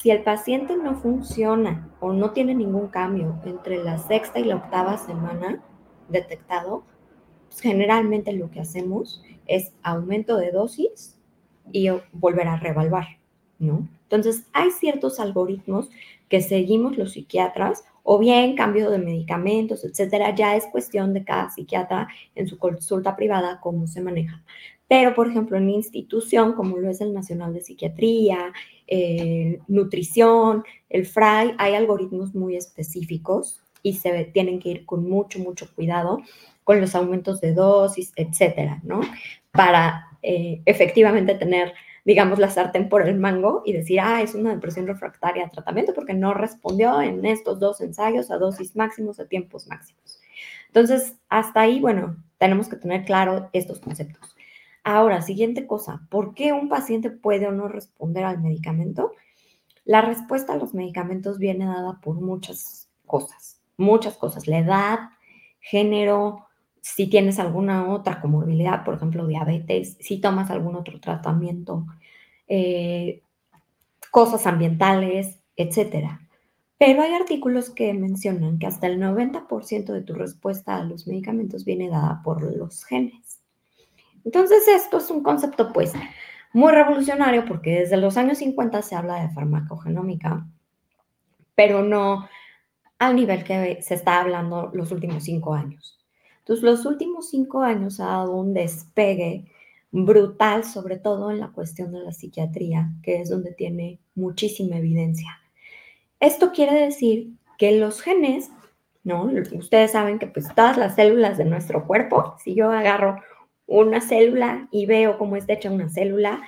Si 0.04 0.12
el 0.12 0.22
paciente 0.22 0.76
no 0.76 0.96
funciona 0.96 1.90
o 2.02 2.12
no 2.12 2.32
tiene 2.32 2.54
ningún 2.54 2.90
cambio 2.90 3.40
entre 3.46 3.82
la 3.82 3.98
sexta 3.98 4.38
y 4.38 4.44
la 4.44 4.58
octava 4.58 4.98
semana 4.98 5.64
detectado, 6.10 6.84
pues 7.48 7.62
generalmente 7.62 8.34
lo 8.34 8.52
que 8.52 8.60
hacemos 8.60 9.24
es 9.46 9.72
aumento 9.82 10.36
de 10.36 10.52
dosis 10.52 11.18
y 11.72 11.88
volver 12.12 12.50
a 12.50 12.58
reevaluar, 12.58 13.18
¿no? 13.60 13.88
Entonces, 14.02 14.46
hay 14.52 14.72
ciertos 14.72 15.22
algoritmos 15.22 15.90
que 16.28 16.42
seguimos 16.42 16.98
los 16.98 17.14
psiquiatras 17.14 17.86
o 18.04 18.20
bien 18.20 18.58
cambio 18.58 18.90
de 18.90 18.98
medicamentos, 18.98 19.86
etcétera, 19.86 20.36
ya 20.36 20.58
es 20.58 20.66
cuestión 20.66 21.14
de 21.14 21.24
cada 21.24 21.50
psiquiatra 21.50 22.10
en 22.36 22.48
su 22.48 22.58
consulta 22.58 23.16
privada 23.16 23.62
cómo 23.62 23.88
se 23.88 24.02
maneja. 24.02 24.44
Pero, 24.94 25.16
por 25.16 25.28
ejemplo, 25.28 25.58
en 25.58 25.72
institución, 25.72 26.54
como 26.54 26.78
lo 26.78 26.88
es 26.88 27.02
el 27.02 27.16
Nacional 27.16 27.52
de 27.52 27.62
Psiquiatría, 27.62 28.54
eh, 28.86 29.58
nutrición, 29.68 30.64
el 30.88 31.08
FRAI, 31.08 31.56
hay 31.58 31.74
algoritmos 31.74 32.36
muy 32.36 32.56
específicos 32.56 33.60
y 33.82 33.94
se 33.94 34.26
tienen 34.26 34.60
que 34.60 34.70
ir 34.70 34.86
con 34.86 35.10
mucho, 35.10 35.40
mucho 35.40 35.74
cuidado 35.74 36.22
con 36.64 36.80
los 36.80 36.94
aumentos 36.94 37.42
de 37.42 37.56
dosis, 37.56 38.14
etcétera, 38.16 38.82
¿no? 38.84 39.02
Para 39.50 40.10
eh, 40.22 40.62
efectivamente 40.68 41.34
tener, 41.34 41.74
digamos, 42.06 42.38
la 42.38 42.52
sartén 42.52 42.88
por 42.88 43.02
el 43.02 43.18
mango 43.18 43.64
y 43.66 43.74
decir, 43.74 44.00
ah, 44.00 44.22
es 44.22 44.36
una 44.36 44.52
depresión 44.52 44.86
refractaria 44.86 45.48
a 45.48 45.50
tratamiento 45.50 45.96
porque 45.96 46.14
no 46.14 46.36
respondió 46.36 47.02
en 47.02 47.26
estos 47.26 47.60
dos 47.60 47.82
ensayos 47.82 48.30
a 48.30 48.38
dosis 48.38 48.76
máximos, 48.76 49.20
a 49.20 49.26
tiempos 49.26 49.66
máximos. 49.66 50.22
Entonces, 50.68 51.16
hasta 51.30 51.62
ahí, 51.62 51.80
bueno, 51.80 52.16
tenemos 52.38 52.70
que 52.70 52.76
tener 52.76 53.06
claro 53.06 53.50
estos 53.54 53.80
conceptos. 53.80 54.36
Ahora, 54.84 55.22
siguiente 55.22 55.66
cosa, 55.66 56.02
¿por 56.10 56.34
qué 56.34 56.52
un 56.52 56.68
paciente 56.68 57.10
puede 57.10 57.48
o 57.48 57.52
no 57.52 57.68
responder 57.68 58.26
al 58.26 58.42
medicamento? 58.42 59.14
La 59.86 60.02
respuesta 60.02 60.54
a 60.54 60.58
los 60.58 60.74
medicamentos 60.74 61.40
viene 61.40 61.66
dada 61.66 62.00
por 62.02 62.16
muchas 62.22 62.90
cosas, 63.06 63.62
muchas 63.78 64.18
cosas, 64.18 64.48
la 64.48 64.60
edad, 64.60 65.00
género, 65.60 66.48
si 66.82 67.08
tienes 67.10 67.40
alguna 67.40 67.90
otra 67.94 68.20
comorbilidad, 68.22 68.84
por 68.84 68.96
ejemplo, 68.96 69.26
diabetes, 69.26 69.98
si 70.02 70.20
tomas 70.20 70.52
algún 70.52 70.76
otro 70.76 71.00
tratamiento, 71.00 71.86
eh, 72.48 73.22
cosas 74.12 74.46
ambientales, 74.48 75.40
etcétera. 75.56 76.28
Pero 76.78 77.04
hay 77.04 77.14
artículos 77.14 77.70
que 77.70 77.94
mencionan 77.94 78.60
que 78.60 78.68
hasta 78.68 78.88
el 78.88 79.00
90% 79.00 79.94
de 79.94 80.02
tu 80.02 80.14
respuesta 80.14 80.76
a 80.76 80.84
los 80.84 81.08
medicamentos 81.08 81.64
viene 81.64 81.90
dada 81.90 82.22
por 82.24 82.42
los 82.56 82.84
genes. 82.84 83.43
Entonces, 84.26 84.68
esto 84.68 84.98
es 84.98 85.10
un 85.12 85.24
concepto, 85.24 85.74
pues, 85.74 85.94
muy 86.54 86.72
revolucionario 86.72 87.46
porque 87.46 87.80
desde 87.80 87.98
los 87.98 88.16
años 88.18 88.38
50 88.38 88.82
se 88.82 88.96
habla 88.96 89.22
de 89.22 89.34
farmacogenómica, 89.34 90.46
pero 91.56 91.84
no 91.84 92.28
al 93.00 93.16
nivel 93.16 93.44
que 93.44 93.82
se 93.82 93.96
está 93.96 94.22
hablando 94.22 94.72
los 94.74 94.92
últimos 94.92 95.24
cinco 95.24 95.54
años. 95.54 96.00
Entonces, 96.40 96.64
los 96.64 96.86
últimos 96.86 97.30
cinco 97.30 97.62
años 97.62 98.00
ha 98.00 98.06
dado 98.06 98.34
un 98.34 98.54
despegue 98.54 99.46
brutal, 99.92 100.64
sobre 100.64 100.98
todo 100.98 101.32
en 101.32 101.40
la 101.40 101.50
cuestión 101.50 101.92
de 101.92 102.00
la 102.00 102.12
psiquiatría, 102.12 102.92
que 103.04 103.22
es 103.22 103.30
donde 103.30 103.52
tiene 103.52 104.00
muchísima 104.16 104.78
evidencia. 104.78 105.40
Esto 106.20 106.52
quiere 106.52 106.74
decir 106.74 107.34
que 107.58 107.74
los 107.74 108.02
genes, 108.02 108.50
¿no? 109.04 109.30
Ustedes 109.54 109.92
saben 109.92 110.20
que 110.20 110.28
pues 110.28 110.48
todas 110.56 110.78
las 110.78 110.96
células 110.96 111.38
de 111.38 111.46
nuestro 111.46 111.86
cuerpo, 111.86 112.36
si 112.44 112.56
yo 112.56 112.72
agarro 112.72 113.22
una 113.66 114.02
célula 114.02 114.68
y 114.72 114.86
veo 114.86 115.18
cómo 115.18 115.36
está 115.36 115.54
hecha 115.54 115.72
una 115.72 115.90
célula, 115.90 116.42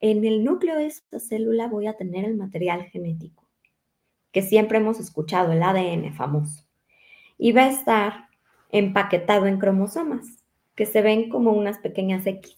en 0.00 0.24
el 0.24 0.44
núcleo 0.44 0.76
de 0.76 0.86
esta 0.86 1.20
célula 1.20 1.68
voy 1.68 1.86
a 1.86 1.96
tener 1.96 2.24
el 2.24 2.36
material 2.36 2.84
genético, 2.84 3.44
que 4.32 4.42
siempre 4.42 4.78
hemos 4.78 4.98
escuchado, 4.98 5.52
el 5.52 5.62
ADN 5.62 6.12
famoso. 6.12 6.66
Y 7.38 7.52
va 7.52 7.62
a 7.62 7.70
estar 7.70 8.28
empaquetado 8.70 9.46
en 9.46 9.58
cromosomas, 9.58 10.44
que 10.74 10.86
se 10.86 11.02
ven 11.02 11.28
como 11.28 11.52
unas 11.52 11.78
pequeñas 11.78 12.26
X. 12.26 12.56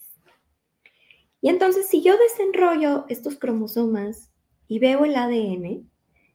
Y 1.41 1.51
entonces, 1.51 1.87
si 1.89 2.03
yo 2.03 2.17
desenrollo 2.17 3.05
estos 3.09 3.37
cromosomas 3.37 4.31
y 4.67 4.79
veo 4.79 5.05
el 5.05 5.15
ADN, 5.15 5.91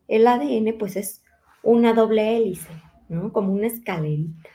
el 0.08 0.28
ADN 0.28 0.78
pues 0.78 0.96
es 0.96 1.24
una 1.64 1.94
doble 1.94 2.38
hélice, 2.38 2.70
¿no? 3.08 3.34
Como 3.34 3.54
una 3.54 3.68
escalerita. 3.68 4.50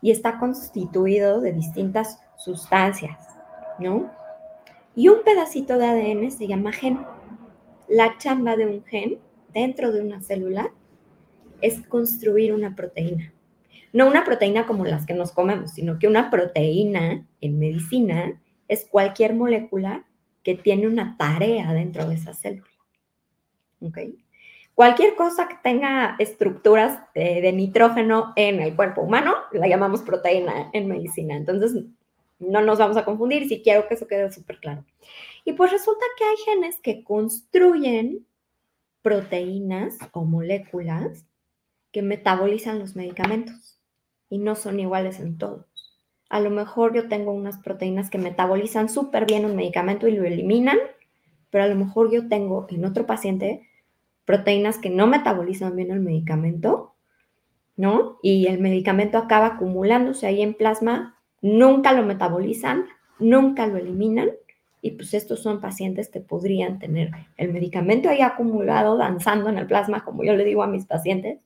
Y 0.00 0.10
está 0.10 0.38
constituido 0.38 1.40
de 1.40 1.52
distintas 1.52 2.18
sustancias, 2.44 3.18
¿no? 3.78 4.10
Y 4.94 5.08
un 5.08 5.22
pedacito 5.22 5.78
de 5.78 5.86
ADN 5.86 6.30
se 6.30 6.46
llama 6.46 6.72
gen. 6.72 6.98
La 7.88 8.18
chamba 8.18 8.56
de 8.56 8.66
un 8.66 8.84
gen 8.84 9.18
dentro 9.52 9.92
de 9.92 10.00
una 10.00 10.20
célula 10.20 10.72
es 11.60 11.80
construir 11.86 12.52
una 12.52 12.74
proteína. 12.74 13.32
No 13.92 14.06
una 14.06 14.24
proteína 14.24 14.66
como 14.66 14.84
las 14.84 15.06
que 15.06 15.14
nos 15.14 15.32
comemos, 15.32 15.72
sino 15.72 15.98
que 15.98 16.08
una 16.08 16.30
proteína 16.30 17.26
en 17.40 17.58
medicina 17.58 18.40
es 18.68 18.86
cualquier 18.86 19.34
molécula 19.34 20.06
que 20.42 20.54
tiene 20.54 20.86
una 20.88 21.16
tarea 21.16 21.72
dentro 21.72 22.06
de 22.08 22.14
esa 22.14 22.34
célula. 22.34 22.66
¿Ok? 23.80 23.98
Cualquier 24.74 25.14
cosa 25.14 25.48
que 25.48 25.56
tenga 25.62 26.16
estructuras 26.18 26.98
de, 27.14 27.42
de, 27.42 27.52
nitrógeno 27.52 28.32
en 28.36 28.60
el 28.60 28.74
cuerpo 28.74 29.02
humano, 29.02 29.34
la 29.52 29.68
llamamos 29.68 30.00
proteína 30.00 30.70
en 30.72 30.88
medicina. 30.88 31.36
Entonces, 31.36 31.84
no 32.42 32.60
nos 32.60 32.78
vamos 32.78 32.96
a 32.96 33.04
confundir, 33.04 33.48
si 33.48 33.62
quiero 33.62 33.86
que 33.88 33.94
eso 33.94 34.06
quede 34.06 34.30
súper 34.32 34.58
claro. 34.58 34.84
Y 35.44 35.52
pues 35.54 35.72
resulta 35.72 36.04
que 36.16 36.24
hay 36.24 36.36
genes 36.44 36.80
que 36.80 37.02
construyen 37.02 38.26
proteínas 39.02 39.98
o 40.12 40.24
moléculas 40.24 41.24
que 41.90 42.02
metabolizan 42.02 42.78
los 42.78 42.96
medicamentos 42.96 43.78
y 44.30 44.38
no 44.38 44.54
son 44.54 44.80
iguales 44.80 45.20
en 45.20 45.36
todos. 45.38 45.66
A 46.30 46.40
lo 46.40 46.50
mejor 46.50 46.94
yo 46.94 47.08
tengo 47.08 47.32
unas 47.32 47.58
proteínas 47.58 48.08
que 48.08 48.18
metabolizan 48.18 48.88
súper 48.88 49.26
bien 49.26 49.44
un 49.44 49.56
medicamento 49.56 50.08
y 50.08 50.12
lo 50.12 50.24
eliminan, 50.24 50.78
pero 51.50 51.64
a 51.64 51.66
lo 51.66 51.74
mejor 51.74 52.10
yo 52.10 52.28
tengo 52.28 52.66
en 52.70 52.84
otro 52.86 53.04
paciente 53.06 53.68
proteínas 54.24 54.78
que 54.78 54.88
no 54.88 55.06
metabolizan 55.06 55.76
bien 55.76 55.90
el 55.90 56.00
medicamento, 56.00 56.94
¿no? 57.76 58.18
Y 58.22 58.46
el 58.46 58.60
medicamento 58.60 59.18
acaba 59.18 59.46
acumulándose 59.46 60.26
ahí 60.26 60.40
en 60.40 60.54
plasma 60.54 61.21
nunca 61.42 61.92
lo 61.92 62.04
metabolizan, 62.04 62.86
nunca 63.18 63.66
lo 63.66 63.76
eliminan 63.76 64.30
y 64.80 64.92
pues 64.92 65.14
estos 65.14 65.40
son 65.40 65.60
pacientes 65.60 66.08
que 66.08 66.20
podrían 66.20 66.78
tener 66.78 67.10
el 67.36 67.52
medicamento 67.52 68.08
ahí 68.08 68.20
acumulado, 68.20 68.96
danzando 68.96 69.48
en 69.48 69.58
el 69.58 69.66
plasma, 69.66 70.04
como 70.04 70.24
yo 70.24 70.34
le 70.34 70.44
digo 70.44 70.62
a 70.62 70.66
mis 70.66 70.86
pacientes, 70.86 71.38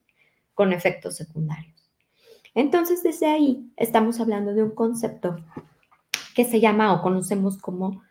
con 0.55 0.73
efectos 0.73 1.15
secundarios. 1.15 1.91
Entonces, 2.55 3.03
desde 3.03 3.27
ahí 3.27 3.71
estamos 3.77 4.19
hablando 4.19 4.55
de 4.55 4.63
un 4.63 4.71
concepto 4.71 5.37
que 6.33 6.45
se 6.45 6.59
llama 6.59 6.93
o 6.93 7.03
conocemos 7.03 7.59
como 7.59 8.01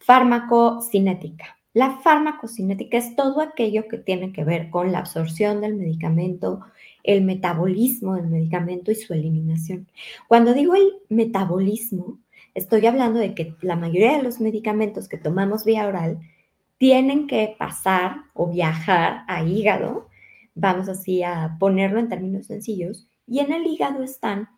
farmacocinética. 0.00 1.58
La 1.74 1.98
farmacocinética 1.98 2.96
es 2.96 3.14
todo 3.16 3.42
aquello 3.42 3.86
que 3.88 3.98
tiene 3.98 4.32
que 4.32 4.44
ver 4.44 4.70
con 4.70 4.92
la 4.92 5.00
absorción 5.00 5.60
del 5.60 5.74
medicamento, 5.74 6.62
el 7.06 7.22
metabolismo 7.22 8.16
del 8.16 8.26
medicamento 8.26 8.90
y 8.90 8.96
su 8.96 9.14
eliminación. 9.14 9.88
Cuando 10.28 10.52
digo 10.52 10.74
el 10.74 10.92
metabolismo, 11.08 12.18
estoy 12.54 12.84
hablando 12.86 13.18
de 13.18 13.34
que 13.34 13.54
la 13.62 13.76
mayoría 13.76 14.16
de 14.16 14.22
los 14.22 14.40
medicamentos 14.40 15.08
que 15.08 15.16
tomamos 15.16 15.64
vía 15.64 15.86
oral 15.86 16.18
tienen 16.78 17.26
que 17.26 17.54
pasar 17.58 18.24
o 18.34 18.50
viajar 18.50 19.24
a 19.28 19.42
hígado, 19.44 20.08
vamos 20.54 20.88
así 20.88 21.22
a 21.22 21.56
ponerlo 21.58 22.00
en 22.00 22.08
términos 22.08 22.46
sencillos, 22.46 23.06
y 23.26 23.38
en 23.38 23.52
el 23.52 23.66
hígado 23.66 24.02
están, 24.02 24.48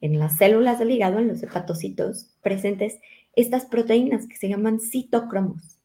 en 0.00 0.18
las 0.18 0.36
células 0.36 0.78
del 0.78 0.90
hígado, 0.90 1.18
en 1.18 1.28
los 1.28 1.42
hepatocitos, 1.42 2.30
presentes 2.42 2.98
estas 3.36 3.66
proteínas 3.66 4.26
que 4.26 4.36
se 4.36 4.48
llaman 4.48 4.80
citocromos. 4.80 5.78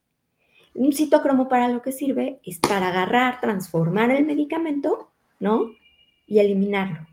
Un 0.73 0.93
citocromo 0.93 1.47
para 1.47 1.69
lo 1.69 1.81
que 1.81 1.91
sirve 1.91 2.39
es 2.43 2.59
para 2.59 2.89
agarrar, 2.89 3.39
transformar 3.41 4.11
el 4.11 4.25
medicamento, 4.25 5.11
¿no? 5.39 5.71
Y 6.27 6.39
eliminarlo. 6.39 7.07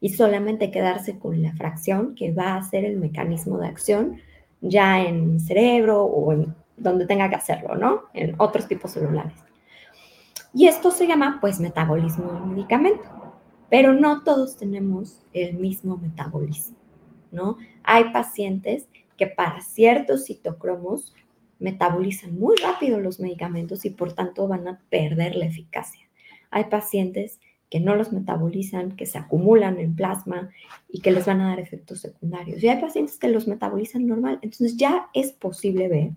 Y 0.00 0.10
solamente 0.10 0.70
quedarse 0.70 1.18
con 1.18 1.42
la 1.42 1.54
fracción 1.54 2.14
que 2.14 2.32
va 2.32 2.56
a 2.56 2.62
ser 2.62 2.84
el 2.84 2.98
mecanismo 2.98 3.58
de 3.58 3.68
acción 3.68 4.18
ya 4.60 5.00
en 5.00 5.40
cerebro 5.40 6.04
o 6.04 6.32
en 6.32 6.54
donde 6.76 7.06
tenga 7.06 7.30
que 7.30 7.36
hacerlo, 7.36 7.74
¿no? 7.76 8.02
En 8.12 8.34
otros 8.38 8.68
tipos 8.68 8.90
celulares. 8.90 9.38
Y 10.52 10.68
esto 10.68 10.90
se 10.90 11.06
llama, 11.06 11.38
pues, 11.40 11.60
metabolismo 11.60 12.32
del 12.32 12.46
medicamento. 12.46 13.04
Pero 13.70 13.94
no 13.94 14.22
todos 14.22 14.56
tenemos 14.56 15.22
el 15.32 15.54
mismo 15.54 15.96
metabolismo, 15.96 16.76
¿no? 17.32 17.58
Hay 17.82 18.12
pacientes 18.12 18.88
que 19.16 19.26
para 19.26 19.60
ciertos 19.60 20.26
citocromos 20.26 21.14
metabolizan 21.58 22.38
muy 22.38 22.56
rápido 22.56 23.00
los 23.00 23.18
medicamentos 23.18 23.84
y 23.84 23.90
por 23.90 24.12
tanto 24.12 24.46
van 24.46 24.68
a 24.68 24.80
perder 24.90 25.36
la 25.36 25.46
eficacia. 25.46 26.06
Hay 26.50 26.64
pacientes 26.64 27.40
que 27.70 27.80
no 27.80 27.96
los 27.96 28.12
metabolizan, 28.12 28.96
que 28.96 29.06
se 29.06 29.18
acumulan 29.18 29.78
en 29.78 29.96
plasma 29.96 30.50
y 30.88 31.00
que 31.00 31.10
les 31.10 31.26
van 31.26 31.40
a 31.40 31.48
dar 31.48 31.60
efectos 31.60 32.00
secundarios. 32.00 32.62
Y 32.62 32.68
hay 32.68 32.80
pacientes 32.80 33.18
que 33.18 33.28
los 33.28 33.48
metabolizan 33.48 34.06
normal. 34.06 34.38
Entonces 34.42 34.76
ya 34.76 35.08
es 35.14 35.32
posible 35.32 35.88
ver 35.88 36.10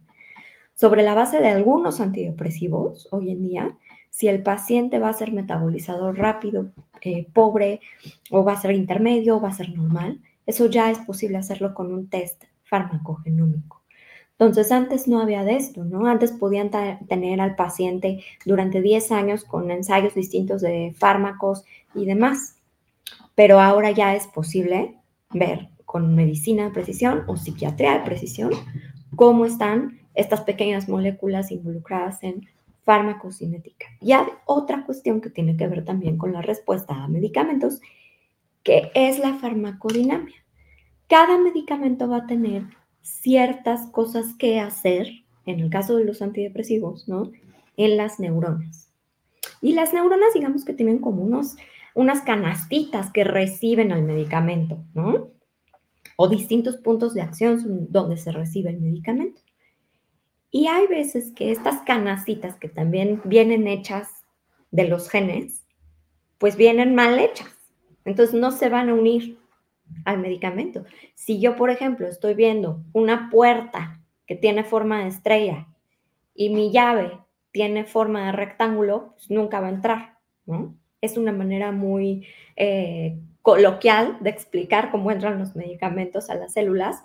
sobre 0.75 1.03
la 1.03 1.15
base 1.15 1.39
de 1.39 1.49
algunos 1.49 1.99
antidepresivos 1.99 3.07
hoy 3.11 3.31
en 3.31 3.41
día 3.41 3.77
si 4.09 4.27
el 4.27 4.41
paciente 4.43 4.99
va 4.99 5.09
a 5.09 5.13
ser 5.13 5.31
metabolizador 5.31 6.17
rápido, 6.17 6.71
eh, 7.01 7.27
pobre, 7.31 7.79
o 8.31 8.43
va 8.43 8.53
a 8.53 8.61
ser 8.61 8.71
intermedio, 8.71 9.37
o 9.37 9.41
va 9.41 9.49
a 9.49 9.53
ser 9.53 9.69
normal. 9.75 10.19
Eso 10.45 10.65
ya 10.65 10.89
es 10.89 10.99
posible 10.99 11.37
hacerlo 11.37 11.73
con 11.73 11.93
un 11.93 12.09
test 12.09 12.43
farmacogenómico. 12.63 13.78
Entonces, 14.39 14.71
antes 14.71 15.07
no 15.09 15.21
había 15.21 15.43
de 15.43 15.57
esto, 15.57 15.83
¿no? 15.83 16.07
Antes 16.07 16.31
podían 16.31 16.71
tener 17.09 17.41
al 17.41 17.55
paciente 17.55 18.23
durante 18.45 18.81
10 18.81 19.11
años 19.11 19.43
con 19.43 19.69
ensayos 19.69 20.15
distintos 20.15 20.61
de 20.61 20.95
fármacos 20.97 21.65
y 21.93 22.05
demás, 22.05 22.55
pero 23.35 23.59
ahora 23.59 23.91
ya 23.91 24.15
es 24.15 24.27
posible 24.27 24.95
ver 25.31 25.67
con 25.83 26.15
medicina 26.15 26.63
de 26.63 26.71
precisión 26.71 27.23
o 27.27 27.35
psiquiatría 27.35 27.99
de 27.99 28.05
precisión 28.05 28.51
cómo 29.15 29.45
están 29.45 29.99
estas 30.13 30.41
pequeñas 30.41 30.87
moléculas 30.87 31.51
involucradas 31.51 32.23
en 32.23 32.47
farmacocinética. 32.85 33.87
Y 33.99 34.13
hay 34.13 34.27
otra 34.45 34.85
cuestión 34.85 35.19
que 35.19 35.29
tiene 35.29 35.57
que 35.57 35.67
ver 35.67 35.83
también 35.83 36.17
con 36.17 36.31
la 36.31 36.41
respuesta 36.41 36.95
a 36.95 37.07
medicamentos, 37.09 37.81
que 38.63 38.89
es 38.93 39.19
la 39.19 39.33
farmacodinamia. 39.35 40.35
Cada 41.07 41.37
medicamento 41.37 42.07
va 42.07 42.17
a 42.17 42.27
tener 42.27 42.63
ciertas 43.01 43.87
cosas 43.91 44.33
que 44.37 44.59
hacer, 44.59 45.23
en 45.45 45.59
el 45.59 45.69
caso 45.69 45.95
de 45.95 46.05
los 46.05 46.21
antidepresivos, 46.21 47.07
¿no? 47.07 47.31
En 47.77 47.97
las 47.97 48.19
neuronas. 48.19 48.91
Y 49.61 49.73
las 49.73 49.93
neuronas, 49.93 50.33
digamos 50.33 50.65
que 50.65 50.73
tienen 50.73 50.99
como 50.99 51.23
unos, 51.23 51.55
unas 51.95 52.21
canastitas 52.21 53.11
que 53.11 53.23
reciben 53.23 53.91
al 53.91 54.03
medicamento, 54.03 54.83
¿no? 54.93 55.31
O 56.15 56.27
distintos 56.27 56.77
puntos 56.77 57.13
de 57.13 57.21
acción 57.21 57.87
donde 57.89 58.17
se 58.17 58.31
recibe 58.31 58.69
el 58.69 58.79
medicamento. 58.79 59.41
Y 60.51 60.67
hay 60.67 60.87
veces 60.87 61.31
que 61.31 61.51
estas 61.51 61.81
canastitas 61.81 62.55
que 62.55 62.69
también 62.69 63.21
vienen 63.23 63.67
hechas 63.67 64.07
de 64.71 64.87
los 64.87 65.09
genes, 65.09 65.65
pues 66.37 66.55
vienen 66.55 66.95
mal 66.95 67.19
hechas. 67.19 67.49
Entonces 68.05 68.33
no 68.33 68.51
se 68.51 68.69
van 68.69 68.89
a 68.89 68.93
unir 68.93 69.38
al 70.05 70.19
medicamento. 70.19 70.85
Si 71.15 71.39
yo, 71.39 71.55
por 71.55 71.69
ejemplo, 71.69 72.07
estoy 72.07 72.33
viendo 72.33 72.81
una 72.93 73.29
puerta 73.29 74.01
que 74.25 74.35
tiene 74.35 74.63
forma 74.63 75.03
de 75.03 75.09
estrella 75.09 75.67
y 76.33 76.49
mi 76.49 76.71
llave 76.71 77.17
tiene 77.51 77.85
forma 77.85 78.27
de 78.27 78.31
rectángulo, 78.31 79.13
pues 79.15 79.29
nunca 79.31 79.59
va 79.59 79.67
a 79.67 79.71
entrar. 79.71 80.17
Es 81.01 81.17
una 81.17 81.31
manera 81.31 81.71
muy 81.71 82.25
eh, 82.55 83.17
coloquial 83.41 84.17
de 84.21 84.29
explicar 84.29 84.91
cómo 84.91 85.11
entran 85.11 85.39
los 85.39 85.55
medicamentos 85.55 86.29
a 86.29 86.35
las 86.35 86.53
células, 86.53 87.03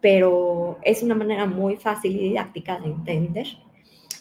pero 0.00 0.78
es 0.82 1.02
una 1.02 1.14
manera 1.14 1.46
muy 1.46 1.76
fácil 1.76 2.16
y 2.16 2.28
didáctica 2.30 2.78
de 2.80 2.86
entender. 2.86 3.46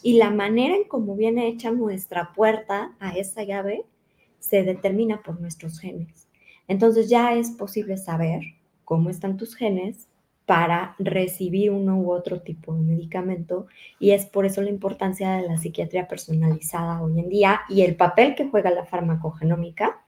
Y 0.03 0.17
la 0.17 0.29
manera 0.29 0.75
en 0.75 0.83
cómo 0.85 1.15
viene 1.15 1.47
hecha 1.47 1.71
nuestra 1.71 2.33
puerta 2.33 2.93
a 2.99 3.11
esa 3.11 3.43
llave 3.43 3.85
se 4.39 4.63
determina 4.63 5.21
por 5.21 5.39
nuestros 5.39 5.79
genes. 5.79 6.27
Entonces 6.71 7.09
ya 7.09 7.33
es 7.33 7.51
posible 7.51 7.97
saber 7.97 8.43
cómo 8.85 9.09
están 9.09 9.35
tus 9.35 9.55
genes 9.55 10.07
para 10.45 10.95
recibir 10.99 11.69
uno 11.69 11.97
u 11.97 12.13
otro 12.13 12.39
tipo 12.39 12.73
de 12.73 12.79
medicamento 12.79 13.67
y 13.99 14.11
es 14.11 14.25
por 14.25 14.45
eso 14.45 14.61
la 14.61 14.69
importancia 14.69 15.31
de 15.31 15.49
la 15.49 15.57
psiquiatría 15.57 16.07
personalizada 16.07 17.01
hoy 17.01 17.19
en 17.19 17.27
día 17.27 17.59
y 17.67 17.81
el 17.81 17.97
papel 17.97 18.35
que 18.35 18.47
juega 18.47 18.71
la 18.71 18.85
farmacogenómica 18.85 20.01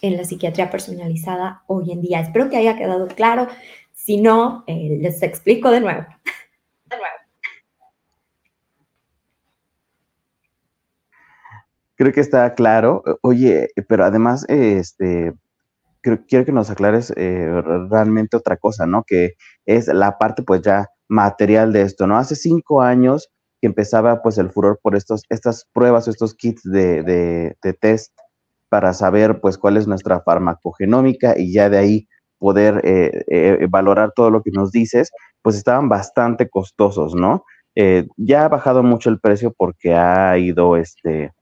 en 0.00 0.16
la 0.16 0.22
psiquiatría 0.22 0.70
personalizada 0.70 1.64
hoy 1.66 1.90
en 1.90 2.02
día. 2.02 2.20
Espero 2.20 2.48
que 2.48 2.56
haya 2.56 2.76
quedado 2.76 3.08
claro. 3.08 3.48
Si 3.92 4.20
no, 4.20 4.62
eh, 4.68 4.96
les 5.00 5.24
explico 5.24 5.72
de 5.72 5.80
nuevo. 5.80 6.06
De 6.84 6.96
nuevo. 6.96 7.16
Creo 11.96 12.12
que 12.12 12.20
está 12.20 12.54
claro. 12.54 13.02
Oye, 13.22 13.70
pero 13.88 14.04
además, 14.04 14.46
este, 14.48 15.34
quiero 16.02 16.44
que 16.44 16.52
nos 16.52 16.70
aclares 16.70 17.12
eh, 17.16 17.62
realmente 17.90 18.36
otra 18.36 18.56
cosa, 18.56 18.86
¿no? 18.86 19.04
Que 19.06 19.34
es 19.66 19.88
la 19.88 20.18
parte, 20.18 20.42
pues 20.42 20.62
ya 20.62 20.88
material 21.08 21.72
de 21.72 21.82
esto, 21.82 22.06
¿no? 22.06 22.16
Hace 22.16 22.36
cinco 22.36 22.82
años 22.82 23.30
que 23.60 23.66
empezaba, 23.66 24.22
pues, 24.22 24.38
el 24.38 24.50
furor 24.50 24.80
por 24.82 24.96
estos, 24.96 25.22
estas 25.28 25.66
pruebas, 25.72 26.08
estos 26.08 26.34
kits 26.34 26.62
de, 26.64 27.02
de 27.02 27.72
test 27.74 28.12
para 28.68 28.94
saber, 28.94 29.40
pues, 29.40 29.58
cuál 29.58 29.76
es 29.76 29.86
nuestra 29.86 30.20
farmacogenómica 30.22 31.38
y 31.38 31.52
ya 31.52 31.68
de 31.68 31.78
ahí 31.78 32.08
poder 32.40 32.80
eh, 32.84 33.24
eh, 33.28 33.66
valorar 33.68 34.12
todo 34.16 34.30
lo 34.30 34.42
que 34.42 34.50
nos 34.50 34.72
dices, 34.72 35.12
pues 35.42 35.56
estaban 35.56 35.88
bastante 35.88 36.48
costosos, 36.48 37.14
¿no? 37.14 37.44
Eh, 37.76 38.08
ya 38.16 38.46
ha 38.46 38.48
bajado 38.48 38.82
mucho 38.82 39.10
el 39.10 39.20
precio 39.20 39.54
porque 39.56 39.94
ha 39.94 40.36
ido, 40.38 40.76
este, 40.76 41.32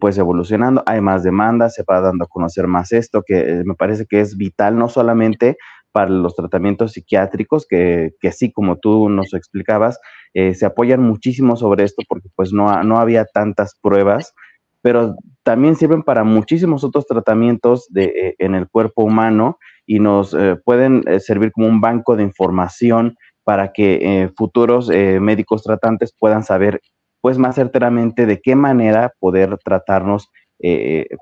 pues 0.00 0.18
evolucionando, 0.18 0.82
hay 0.86 1.00
más 1.00 1.22
demanda, 1.22 1.70
se 1.70 1.84
va 1.84 2.00
dando 2.00 2.24
a 2.24 2.28
conocer 2.28 2.66
más 2.66 2.92
esto, 2.92 3.22
que 3.24 3.62
me 3.64 3.74
parece 3.74 4.06
que 4.06 4.20
es 4.20 4.36
vital 4.36 4.78
no 4.78 4.88
solamente 4.88 5.56
para 5.92 6.10
los 6.10 6.34
tratamientos 6.34 6.92
psiquiátricos, 6.92 7.66
que, 7.66 8.12
que 8.20 8.32
sí, 8.32 8.52
como 8.52 8.76
tú 8.76 9.08
nos 9.08 9.32
explicabas, 9.32 9.98
se 10.34 10.66
apoyan 10.66 11.00
muchísimo 11.00 11.56
sobre 11.56 11.84
esto 11.84 12.02
porque 12.06 12.28
pues 12.34 12.52
no, 12.52 12.82
no 12.82 12.98
había 12.98 13.24
tantas 13.24 13.78
pruebas, 13.80 14.34
pero 14.82 15.16
también 15.42 15.74
sirven 15.74 16.04
para 16.04 16.22
muchísimos 16.22 16.84
otros 16.84 17.06
tratamientos 17.06 17.86
de, 17.88 18.36
en 18.38 18.54
el 18.54 18.68
cuerpo 18.68 19.02
humano 19.02 19.58
y 19.84 19.98
nos 19.98 20.34
eh, 20.34 20.56
pueden 20.64 21.02
eh, 21.06 21.18
servir 21.18 21.50
como 21.50 21.66
un 21.66 21.80
banco 21.80 22.14
de 22.14 22.22
información 22.22 23.16
para 23.42 23.72
que 23.72 23.98
eh, 24.00 24.30
futuros 24.36 24.88
médicos 24.88 25.64
tratantes 25.64 26.12
puedan 26.16 26.44
saber 26.44 26.80
pues 27.26 27.38
más 27.38 27.56
certeramente 27.56 28.24
de 28.24 28.40
qué 28.40 28.54
manera 28.54 29.12
poder 29.18 29.58
tratarnos 29.58 30.30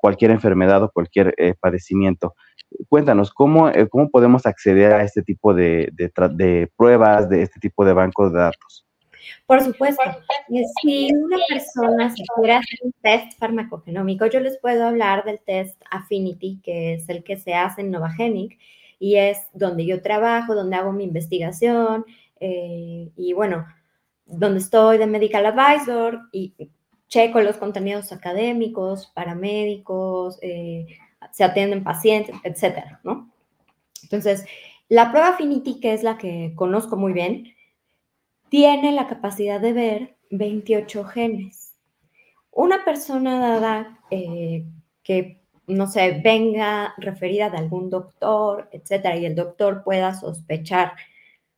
cualquier 0.03 0.33
enfermedad 0.33 0.83
o 0.83 0.91
cualquier 0.91 1.35
padecimiento. 1.59 2.35
Cuéntanos, 2.91 3.33
¿cómo, 3.33 3.71
¿cómo 3.89 4.11
podemos 4.11 4.45
acceder 4.45 4.93
a 4.93 5.03
este 5.03 5.23
tipo 5.23 5.55
de, 5.55 5.91
pruebas, 6.77 7.31
de 7.31 7.41
este 7.41 7.59
tipo 7.59 7.87
de 7.87 7.95
bancos 7.95 8.35
de 8.35 8.39
datos? 8.39 8.85
Por 9.47 9.63
supuesto, 9.63 10.03
si 10.83 11.09
una 11.15 11.39
persona 11.49 12.11
se 12.11 12.23
quiere 12.37 12.53
hacer 12.53 12.81
un 12.83 12.93
test 13.01 13.39
farmacogenómico, 13.39 14.27
yo 14.27 14.41
les 14.41 14.59
puedo 14.59 14.87
hablar 14.87 15.25
del 15.25 15.41
test 15.41 15.81
Affinity, 15.91 16.61
que 16.63 16.93
es 16.93 17.09
el 17.09 17.25
que 17.25 17.39
se 17.39 17.55
hace 17.55 17.81
en 17.81 17.91
Novagenic, 17.91 18.59
y 18.99 19.17
es 19.17 19.39
donde 19.55 19.87
yo 19.87 20.03
trabajo, 20.03 20.55
donde 20.55 20.77
hago 20.77 20.93
mi 20.93 21.05
investigación 21.05 22.05
eh, 22.41 23.11
y 23.17 23.33
bueno, 23.33 23.65
donde 24.27 24.61
estoy 24.61 24.99
de 24.99 25.07
medical 25.07 25.47
advisor 25.47 26.21
y 26.33 26.55
checo 27.09 27.41
los 27.41 27.57
contenidos 27.57 28.13
académicos, 28.13 29.07
paramédicos, 29.15 30.39
eh, 30.43 30.87
se 31.33 31.45
atienden 31.45 31.85
pacientes, 31.85 32.35
etcétera, 32.43 33.01
¿no? 33.05 33.31
Entonces, 34.03 34.45
la 34.89 35.11
prueba 35.11 35.29
Affinity, 35.29 35.81
que 35.81 35.95
es 35.95 36.03
la 36.03 36.19
que 36.19 36.53
conozco 36.55 36.97
muy 36.97 37.13
bien, 37.13 37.55
tiene 38.49 38.93
la 38.93 39.07
capacidad 39.07 39.61
de 39.61 39.73
ver 39.73 40.17
28 40.31 41.05
genes. 41.05 41.75
Una 42.51 42.85
persona 42.85 43.41
dada 43.41 43.99
eh, 44.11 44.65
que, 45.03 45.41
no 45.67 45.87
sé, 45.87 46.21
venga 46.23 46.95
referida 46.99 47.51
de 47.51 47.59
algún 47.59 47.91
doctor, 47.91 48.69
etcétera, 48.73 49.17
y 49.17 49.27
el 49.27 49.35
doctor 49.35 49.83
pueda 49.83 50.15
sospechar 50.15 50.93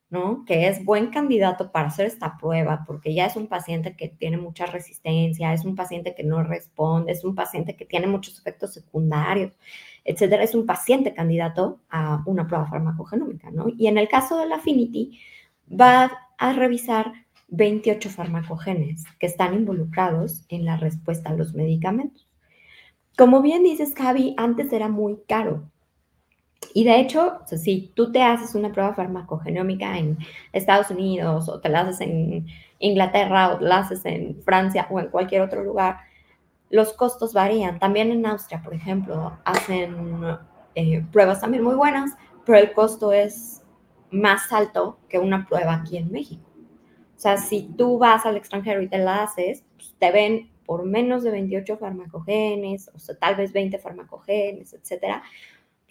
¿no? 0.09 0.45
Que 0.45 0.69
es 0.69 0.85
buen 0.85 1.09
candidato 1.09 1.73
para 1.73 1.88
hacer 1.88 2.07
esta 2.07 2.37
prueba 2.38 2.85
porque 2.87 3.12
ya 3.14 3.27
es 3.27 3.37
un 3.37 3.49
paciente 3.49 3.97
que 3.97 4.09
tiene 4.09 4.37
mucha 4.37 4.66
resistencia, 4.66 5.53
es 5.53 5.64
un 5.64 5.75
paciente 5.75 6.14
que 6.14 6.23
no 6.23 6.42
responde, 6.42 7.12
es 7.12 7.25
un 7.25 7.35
paciente 7.35 7.77
que 7.77 7.85
tiene 7.85 8.07
muchos 8.07 8.38
efectos 8.38 8.73
secundarios, 8.75 9.53
etcétera. 10.05 10.45
Es 10.45 10.55
un 10.55 10.66
paciente 10.66 11.12
candidato 11.14 11.81
a 11.90 12.23
una 12.27 12.47
prueba 12.47 12.66
farmacogenómica, 12.66 13.51
¿no? 13.51 13.66
Y 13.69 13.88
en 13.88 13.99
el 13.99 14.09
caso 14.09 14.38
de 14.38 14.47
la 14.47 14.57
Affinity, 14.57 15.19
va 15.69 16.12
a 16.38 16.53
revisar 16.53 17.12
28 17.49 18.11
farmacogenes 18.11 19.05
que 19.19 19.27
están 19.27 19.55
involucrados 19.55 20.45
en 20.49 20.64
la 20.64 20.77
respuesta 20.77 21.31
a 21.31 21.35
los 21.35 21.55
medicamentos. 21.55 22.29
Como 23.16 23.40
bien 23.40 23.62
dices, 23.62 23.95
Javi, 23.97 24.35
antes 24.37 24.73
era 24.73 24.88
muy 24.88 25.19
caro 25.27 25.71
y 26.77 26.85
de 26.85 27.01
hecho, 27.01 27.40
si 27.47 27.90
tú 27.95 28.12
te 28.12 28.23
haces 28.23 28.55
una 28.55 28.73
prueba 28.73 28.95
farmacogenómica 28.95 29.99
en 29.99 30.19
Estados 30.53 30.90
Unidos 30.90 31.49
o 31.49 31.61
te 31.61 31.69
la 31.69 31.81
haces 31.81 32.03
en 32.03 32.47
Inglaterra 32.79 33.55
o 33.55 33.59
te 33.59 33.64
la 33.64 33.79
haces 33.79 34.05
en 34.05 34.42
Francia 34.42 34.87
o 34.90 35.01
en 35.01 35.09
cualquier 35.09 35.42
otro 35.42 35.64
lugar, 35.64 36.01
los 36.69 36.92
costos 36.92 37.33
varían. 37.33 37.79
También 37.79 38.11
en 38.11 38.27
Austria, 38.27 38.61
por 38.62 38.75
ejemplo, 38.75 39.38
hacen 39.45 40.23
eh, 40.75 41.05
pruebas 41.12 41.40
también 41.40 41.62
muy 41.62 41.75
buenas, 41.75 42.12
pero 42.45 42.59
el 42.59 42.73
costo 42.73 43.12
es 43.12 43.62
más 44.11 44.53
alto 44.53 44.99
que 45.09 45.19
una 45.19 45.47
prueba 45.47 45.75
aquí 45.75 45.97
en 45.97 46.11
México. 46.11 46.45
O 47.16 47.19
sea, 47.19 47.38
si 47.38 47.62
tú 47.62 47.99
vas 47.99 48.27
al 48.27 48.37
extranjero 48.37 48.83
y 48.83 48.88
te 48.88 48.99
la 48.99 49.23
haces, 49.23 49.64
pues, 49.77 49.95
te 49.99 50.12
ven 50.12 50.51
por 50.66 50.85
menos 50.85 51.23
de 51.23 51.31
28 51.31 51.79
farmacogenes, 51.79 52.90
o 52.95 52.99
sea, 52.99 53.16
tal 53.16 53.37
vez 53.37 53.53
20 53.53 53.79
farmacogenes, 53.79 54.75
etcétera 54.75 55.23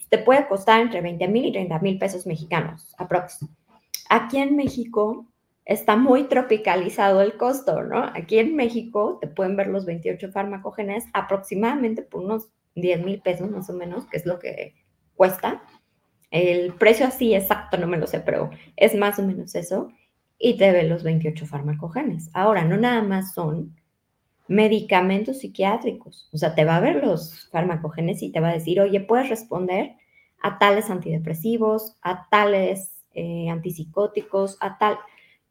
te 0.09 0.17
puede 0.17 0.47
costar 0.47 0.81
entre 0.81 1.01
20 1.01 1.27
mil 1.27 1.45
y 1.45 1.51
30 1.51 1.79
mil 1.79 1.97
pesos 1.97 2.25
mexicanos, 2.25 2.95
aproximadamente. 2.97 3.61
Aquí 4.09 4.37
en 4.37 4.55
México 4.55 5.25
está 5.65 5.95
muy 5.95 6.25
tropicalizado 6.25 7.21
el 7.21 7.37
costo, 7.37 7.83
¿no? 7.83 8.03
Aquí 8.13 8.37
en 8.37 8.55
México 8.55 9.17
te 9.19 9.27
pueden 9.27 9.55
ver 9.55 9.67
los 9.67 9.85
28 9.85 10.31
farmacógenes 10.31 11.05
aproximadamente 11.13 12.03
por 12.03 12.23
unos 12.23 12.49
10 12.75 13.03
mil 13.03 13.21
pesos 13.21 13.49
más 13.49 13.69
o 13.69 13.73
menos, 13.73 14.05
que 14.05 14.17
es 14.17 14.25
lo 14.25 14.39
que 14.39 14.75
cuesta. 15.15 15.63
El 16.29 16.73
precio 16.73 17.07
así 17.07 17.33
exacto 17.33 17.77
no 17.77 17.87
me 17.87 17.97
lo 17.97 18.07
sé, 18.07 18.19
pero 18.19 18.49
es 18.75 18.93
más 18.95 19.17
o 19.19 19.23
menos 19.23 19.55
eso. 19.55 19.89
Y 20.37 20.57
te 20.57 20.71
ve 20.71 20.83
los 20.83 21.03
28 21.03 21.45
farmacógenes. 21.45 22.29
Ahora, 22.33 22.65
no 22.65 22.77
nada 22.77 23.01
más 23.01 23.33
son 23.33 23.75
medicamentos 24.47 25.39
psiquiátricos. 25.39 26.29
O 26.31 26.37
sea, 26.37 26.55
te 26.55 26.65
va 26.65 26.77
a 26.77 26.81
ver 26.81 27.03
los 27.03 27.49
farmacogenes 27.49 28.21
y 28.21 28.31
te 28.31 28.39
va 28.39 28.49
a 28.49 28.53
decir, 28.53 28.79
oye, 28.79 28.99
puedes 28.99 29.29
responder 29.29 29.95
a 30.41 30.59
tales 30.59 30.89
antidepresivos, 30.89 31.97
a 32.01 32.27
tales 32.29 33.03
eh, 33.13 33.49
antipsicóticos, 33.49 34.57
a 34.59 34.77
tal... 34.77 34.97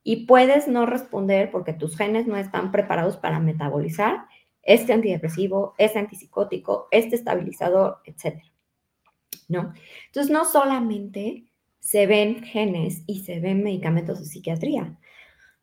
Y 0.06 0.26
puedes 0.26 0.68
no 0.68 0.84
responder 0.84 1.50
porque 1.50 1.72
tus 1.72 1.96
genes 1.96 2.26
no 2.26 2.36
están 2.36 2.70
preparados 2.70 3.16
para 3.16 3.40
metabolizar 3.40 4.26
este 4.62 4.92
antidepresivo, 4.92 5.74
este 5.78 5.98
antipsicótico, 5.98 6.88
este 6.90 7.16
estabilizador, 7.16 7.98
etc. 8.04 8.42
¿No? 9.48 9.72
Entonces, 10.06 10.30
no 10.30 10.44
solamente 10.44 11.46
se 11.80 12.06
ven 12.06 12.42
genes 12.44 13.02
y 13.06 13.24
se 13.24 13.40
ven 13.40 13.62
medicamentos 13.62 14.18
de 14.18 14.26
psiquiatría, 14.26 14.96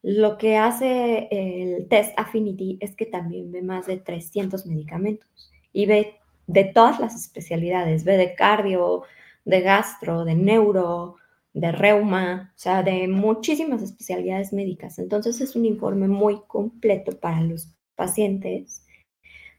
lo 0.04 0.38
que 0.38 0.58
hace 0.58 1.28
el 1.32 1.88
test 1.88 2.18
Affinity 2.18 2.78
es 2.82 2.96
que 2.96 3.06
también 3.06 3.52
ve 3.52 3.62
más 3.62 3.86
de 3.86 3.98
300 3.98 4.66
medicamentos 4.66 5.30
y 5.74 5.86
ve 5.86 6.16
de 6.48 6.66
todas 6.66 7.00
las 7.00 7.16
especialidades, 7.16 8.04
ve 8.04 8.18
de 8.18 8.34
cardio, 8.34 9.04
de 9.46 9.62
gastro, 9.62 10.26
de 10.26 10.36
neuro, 10.36 11.16
de 11.54 11.72
reuma, 11.72 12.52
o 12.56 12.60
sea, 12.60 12.84
de 12.84 13.08
muchísimas 13.08 13.82
especialidades 13.82 14.54
médicas. 14.54 15.00
Entonces 15.00 15.40
es 15.42 15.56
un 15.56 15.66
informe 15.66 16.08
muy 16.08 16.42
completo 16.48 17.20
para 17.20 17.42
los 17.42 17.74
pacientes 17.96 18.86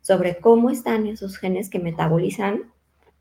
sobre 0.00 0.38
cómo 0.38 0.70
están 0.70 1.06
esos 1.06 1.36
genes 1.36 1.70
que 1.70 1.78
metabolizan 1.78 2.72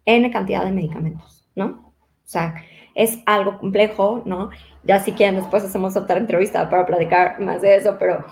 N 0.06 0.32
cantidad 0.32 0.66
de 0.66 0.72
medicamentos, 0.72 1.48
¿no? 1.56 1.94
O 1.94 2.28
sea, 2.32 2.56
es 2.96 3.20
algo 3.26 3.58
complejo, 3.58 4.22
¿no? 4.26 4.50
Ya 4.84 5.00
si 5.00 5.12
quieren, 5.14 5.36
después 5.36 5.64
hacemos 5.64 5.96
otra 5.96 6.18
entrevista 6.18 6.70
para 6.70 6.86
platicar 6.86 7.40
más 7.40 7.62
de 7.62 7.76
eso, 7.76 7.98
pero 8.00 8.26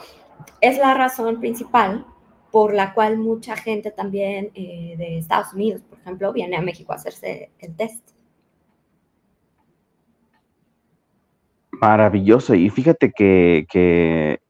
es 0.62 0.78
la 0.78 0.94
razón 0.94 1.40
principal 1.40 2.06
por 2.52 2.74
la 2.74 2.94
cual 2.94 3.18
mucha 3.18 3.56
gente 3.56 3.92
también 3.92 4.52
eh, 4.56 4.96
de 4.98 5.20
Estados 5.20 5.54
Unidos, 5.54 5.82
por 5.84 6.00
ejemplo, 6.00 6.34
viene 6.34 6.58
a 6.58 6.62
México 6.62 6.92
a 6.92 6.96
hacerse 6.96 7.52
el 7.60 7.76
test. 7.76 8.10
Maravilloso. 11.72 12.56
Y 12.56 12.70
fíjate 12.70 13.12
que, 13.12 13.66
que 13.70 14.42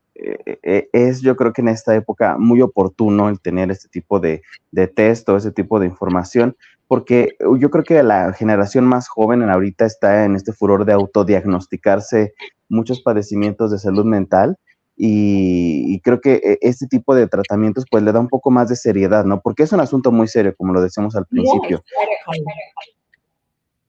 es 0.74 1.22
yo 1.22 1.36
creo 1.36 1.54
que 1.54 1.62
en 1.62 1.70
esta 1.70 1.96
época 1.96 2.38
muy 2.38 2.62
oportuno 2.62 3.30
el 3.30 3.40
tener 3.40 3.72
este 3.72 3.88
tipo 3.88 4.20
de, 4.20 4.42
de 4.72 4.88
test 4.88 5.28
o 5.30 5.38
ese 5.38 5.52
tipo 5.52 5.80
de 5.80 5.86
información, 5.86 6.56
porque 6.88 7.36
yo 7.60 7.70
creo 7.70 7.84
que 7.84 8.02
la 8.04 8.34
generación 8.34 8.86
más 8.86 9.08
joven 9.08 9.44
en 9.44 9.50
ahorita 9.50 9.86
está 9.86 10.26
en 10.26 10.36
este 10.36 10.54
furor 10.54 10.86
de 10.86 10.94
autodiagnosticarse 10.94 12.34
muchos 12.68 13.02
padecimientos 13.02 13.72
de 13.72 13.80
salud 13.80 14.06
mental 14.06 14.58
y, 15.02 16.02
creo 16.02 16.20
que 16.20 16.42
eh, 16.44 16.58
este 16.60 16.86
tipo 16.86 17.16
de 17.16 17.26
tratamientos 17.28 17.86
pues 17.90 18.04
le 18.04 18.12
da 18.12 18.20
un 18.20 18.28
poco 18.28 18.52
más 18.52 18.68
de 18.68 18.76
seriedad, 18.76 19.24
¿no? 19.24 19.40
Porque 19.40 19.64
es 19.64 19.72
un 19.72 19.80
asunto 19.80 20.12
muy 20.12 20.28
serio, 20.28 20.54
como 20.58 20.74
lo 20.74 20.82
decíamos 20.82 21.16
al 21.16 21.26
principio. 21.26 21.82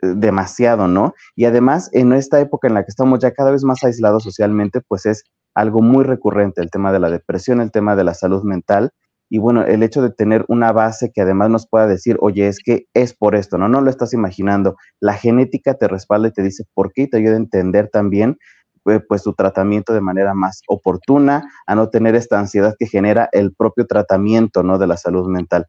Demasiado, 0.01 0.87
¿no? 0.87 1.15
Y 1.35 1.47
además, 1.47 1.91
en 1.93 2.13
esta 2.13 2.39
época 2.39 2.69
en 2.69 2.75
la 2.75 2.85
que 2.85 2.91
estamos 2.91 3.19
ya 3.19 3.33
cada 3.33 3.51
vez 3.51 3.65
más 3.65 3.83
aislados 3.83 4.23
socialmente, 4.23 4.83
pues 4.83 5.05
es 5.05 5.25
algo 5.55 5.83
muy 5.83 6.05
recurrente 6.05 6.63
el 6.63 6.71
tema 6.71 6.93
de 6.93 7.01
la 7.01 7.11
depresión, 7.11 7.61
el 7.61 7.71
tema 7.71 7.97
de 7.97 8.05
la 8.05 8.15
salud 8.15 8.43
mental 8.45 8.91
y 9.33 9.39
bueno, 9.39 9.65
el 9.65 9.85
hecho 9.85 10.03
de 10.03 10.11
tener 10.11 10.45
una 10.49 10.73
base 10.73 11.13
que 11.15 11.21
además 11.21 11.51
nos 11.51 11.69
pueda 11.69 11.87
decir, 11.87 12.17
oye, 12.21 12.49
es 12.49 12.59
que 12.59 12.87
es 12.95 13.15
por 13.15 13.37
esto, 13.37 13.59
¿no? 13.59 13.69
No 13.69 13.81
lo 13.81 13.89
estás 13.89 14.13
imaginando. 14.13 14.77
La 14.99 15.15
genética 15.15 15.75
te 15.75 15.87
respalda 15.87 16.29
y 16.29 16.33
te 16.33 16.43
dice 16.43 16.65
por 16.75 16.93
qué 16.93 17.03
y 17.03 17.11
te 17.11 17.19
ayuda 17.19 17.35
a 17.35 17.37
entender 17.37 17.89
también 17.93 18.39
pues, 18.83 19.03
pues 19.09 19.23
tu 19.23 19.33
tratamiento 19.33 19.93
de 19.93 20.01
manera 20.01 20.35
más 20.35 20.63
oportuna, 20.67 21.49
a 21.67 21.75
no 21.77 21.91
tener 21.91 22.17
esta 22.17 22.41
ansiedad 22.41 22.75
que 22.77 22.87
genera 22.87 23.29
el 23.31 23.55
propio 23.55 23.87
tratamiento, 23.87 24.65
¿no? 24.65 24.79
De 24.79 24.89
la 24.89 24.97
salud 24.97 25.29
mental. 25.29 25.67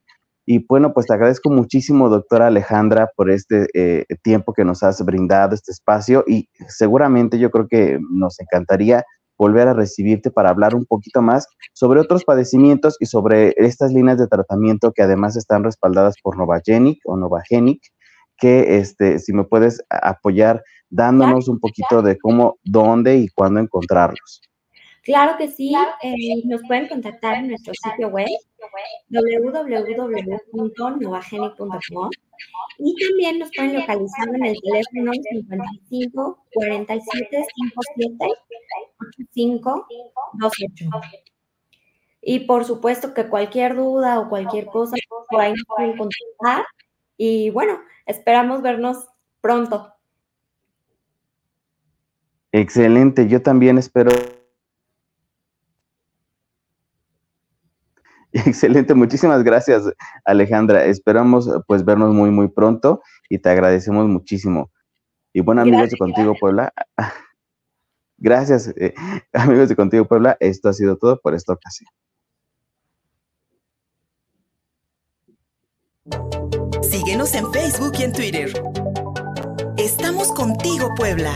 Y 0.47 0.65
bueno, 0.65 0.91
pues 0.91 1.05
te 1.05 1.13
agradezco 1.13 1.51
muchísimo, 1.51 2.09
doctora 2.09 2.47
Alejandra, 2.47 3.11
por 3.15 3.29
este 3.29 3.67
eh, 3.75 4.05
tiempo 4.23 4.53
que 4.53 4.65
nos 4.65 4.81
has 4.81 5.05
brindado, 5.05 5.53
este 5.53 5.71
espacio, 5.71 6.23
y 6.25 6.49
seguramente 6.67 7.37
yo 7.37 7.51
creo 7.51 7.67
que 7.67 7.99
nos 8.09 8.39
encantaría 8.39 9.05
volver 9.41 9.67
a 9.67 9.73
recibirte 9.73 10.29
para 10.29 10.51
hablar 10.51 10.75
un 10.75 10.85
poquito 10.85 11.23
más 11.23 11.47
sobre 11.73 11.99
otros 11.99 12.23
padecimientos 12.23 12.95
y 12.99 13.07
sobre 13.07 13.55
estas 13.57 13.91
líneas 13.91 14.19
de 14.19 14.27
tratamiento 14.27 14.91
que 14.91 15.01
además 15.01 15.35
están 15.35 15.63
respaldadas 15.63 16.13
por 16.21 16.37
Novagenic 16.37 16.99
o 17.05 17.17
Novagenic, 17.17 17.81
que 18.37 18.77
este, 18.77 19.17
si 19.17 19.33
me 19.33 19.43
puedes 19.43 19.83
apoyar 19.89 20.61
dándonos 20.91 21.47
un 21.47 21.59
poquito 21.59 22.03
de 22.03 22.19
cómo, 22.19 22.59
dónde 22.63 23.17
y 23.17 23.29
cuándo 23.29 23.59
encontrarlos. 23.59 24.43
Claro 25.01 25.39
que 25.39 25.47
sí, 25.47 25.73
eh, 26.03 26.43
nos 26.45 26.61
pueden 26.67 26.87
contactar 26.87 27.37
en 27.37 27.47
nuestro 27.47 27.73
sitio 27.73 28.09
web 28.09 28.27
www.novagenic.com 29.09 32.09
y 32.77 32.95
también 32.95 33.39
nos 33.39 33.51
pueden 33.55 33.79
localizar 33.79 34.27
en 34.33 34.45
el 34.45 34.55
teléfono 34.61 35.11
55 35.13 36.45
47 36.53 37.45
57 37.55 38.15
85 38.99 39.87
28. 40.33 40.89
Y 42.23 42.41
por 42.41 42.65
supuesto 42.65 43.13
que 43.13 43.27
cualquier 43.27 43.75
duda 43.75 44.19
o 44.19 44.29
cualquier 44.29 44.65
cosa, 44.67 44.95
por 45.29 45.41
ahí 45.41 45.51
nos 45.51 45.65
pueden 45.75 45.97
contactar. 45.97 46.65
Y 47.17 47.49
bueno, 47.49 47.79
esperamos 48.05 48.61
vernos 48.61 49.07
pronto. 49.41 49.93
Excelente, 52.51 53.27
yo 53.27 53.41
también 53.41 53.77
espero 53.77 54.11
Excelente, 58.45 58.93
muchísimas 58.93 59.43
gracias 59.43 59.83
Alejandra. 60.25 60.85
Esperamos 60.85 61.49
pues 61.67 61.83
vernos 61.83 62.13
muy 62.13 62.31
muy 62.31 62.47
pronto 62.47 63.01
y 63.29 63.39
te 63.39 63.49
agradecemos 63.49 64.07
muchísimo. 64.07 64.71
Y 65.33 65.41
bueno, 65.41 65.61
amigos 65.61 65.89
de 65.89 65.97
Contigo 65.97 66.35
Puebla, 66.39 66.73
gracias, 68.17 68.73
eh, 68.77 68.93
amigos 69.33 69.69
de 69.69 69.75
Contigo 69.75 70.05
Puebla, 70.05 70.37
esto 70.39 70.69
ha 70.69 70.73
sido 70.73 70.97
todo 70.97 71.19
por 71.19 71.35
esta 71.35 71.53
ocasión. 71.53 71.89
Síguenos 76.81 77.33
en 77.35 77.51
Facebook 77.51 77.93
y 77.99 78.03
en 78.03 78.13
Twitter. 78.13 78.51
Estamos 79.77 80.31
contigo, 80.33 80.89
Puebla. 80.95 81.33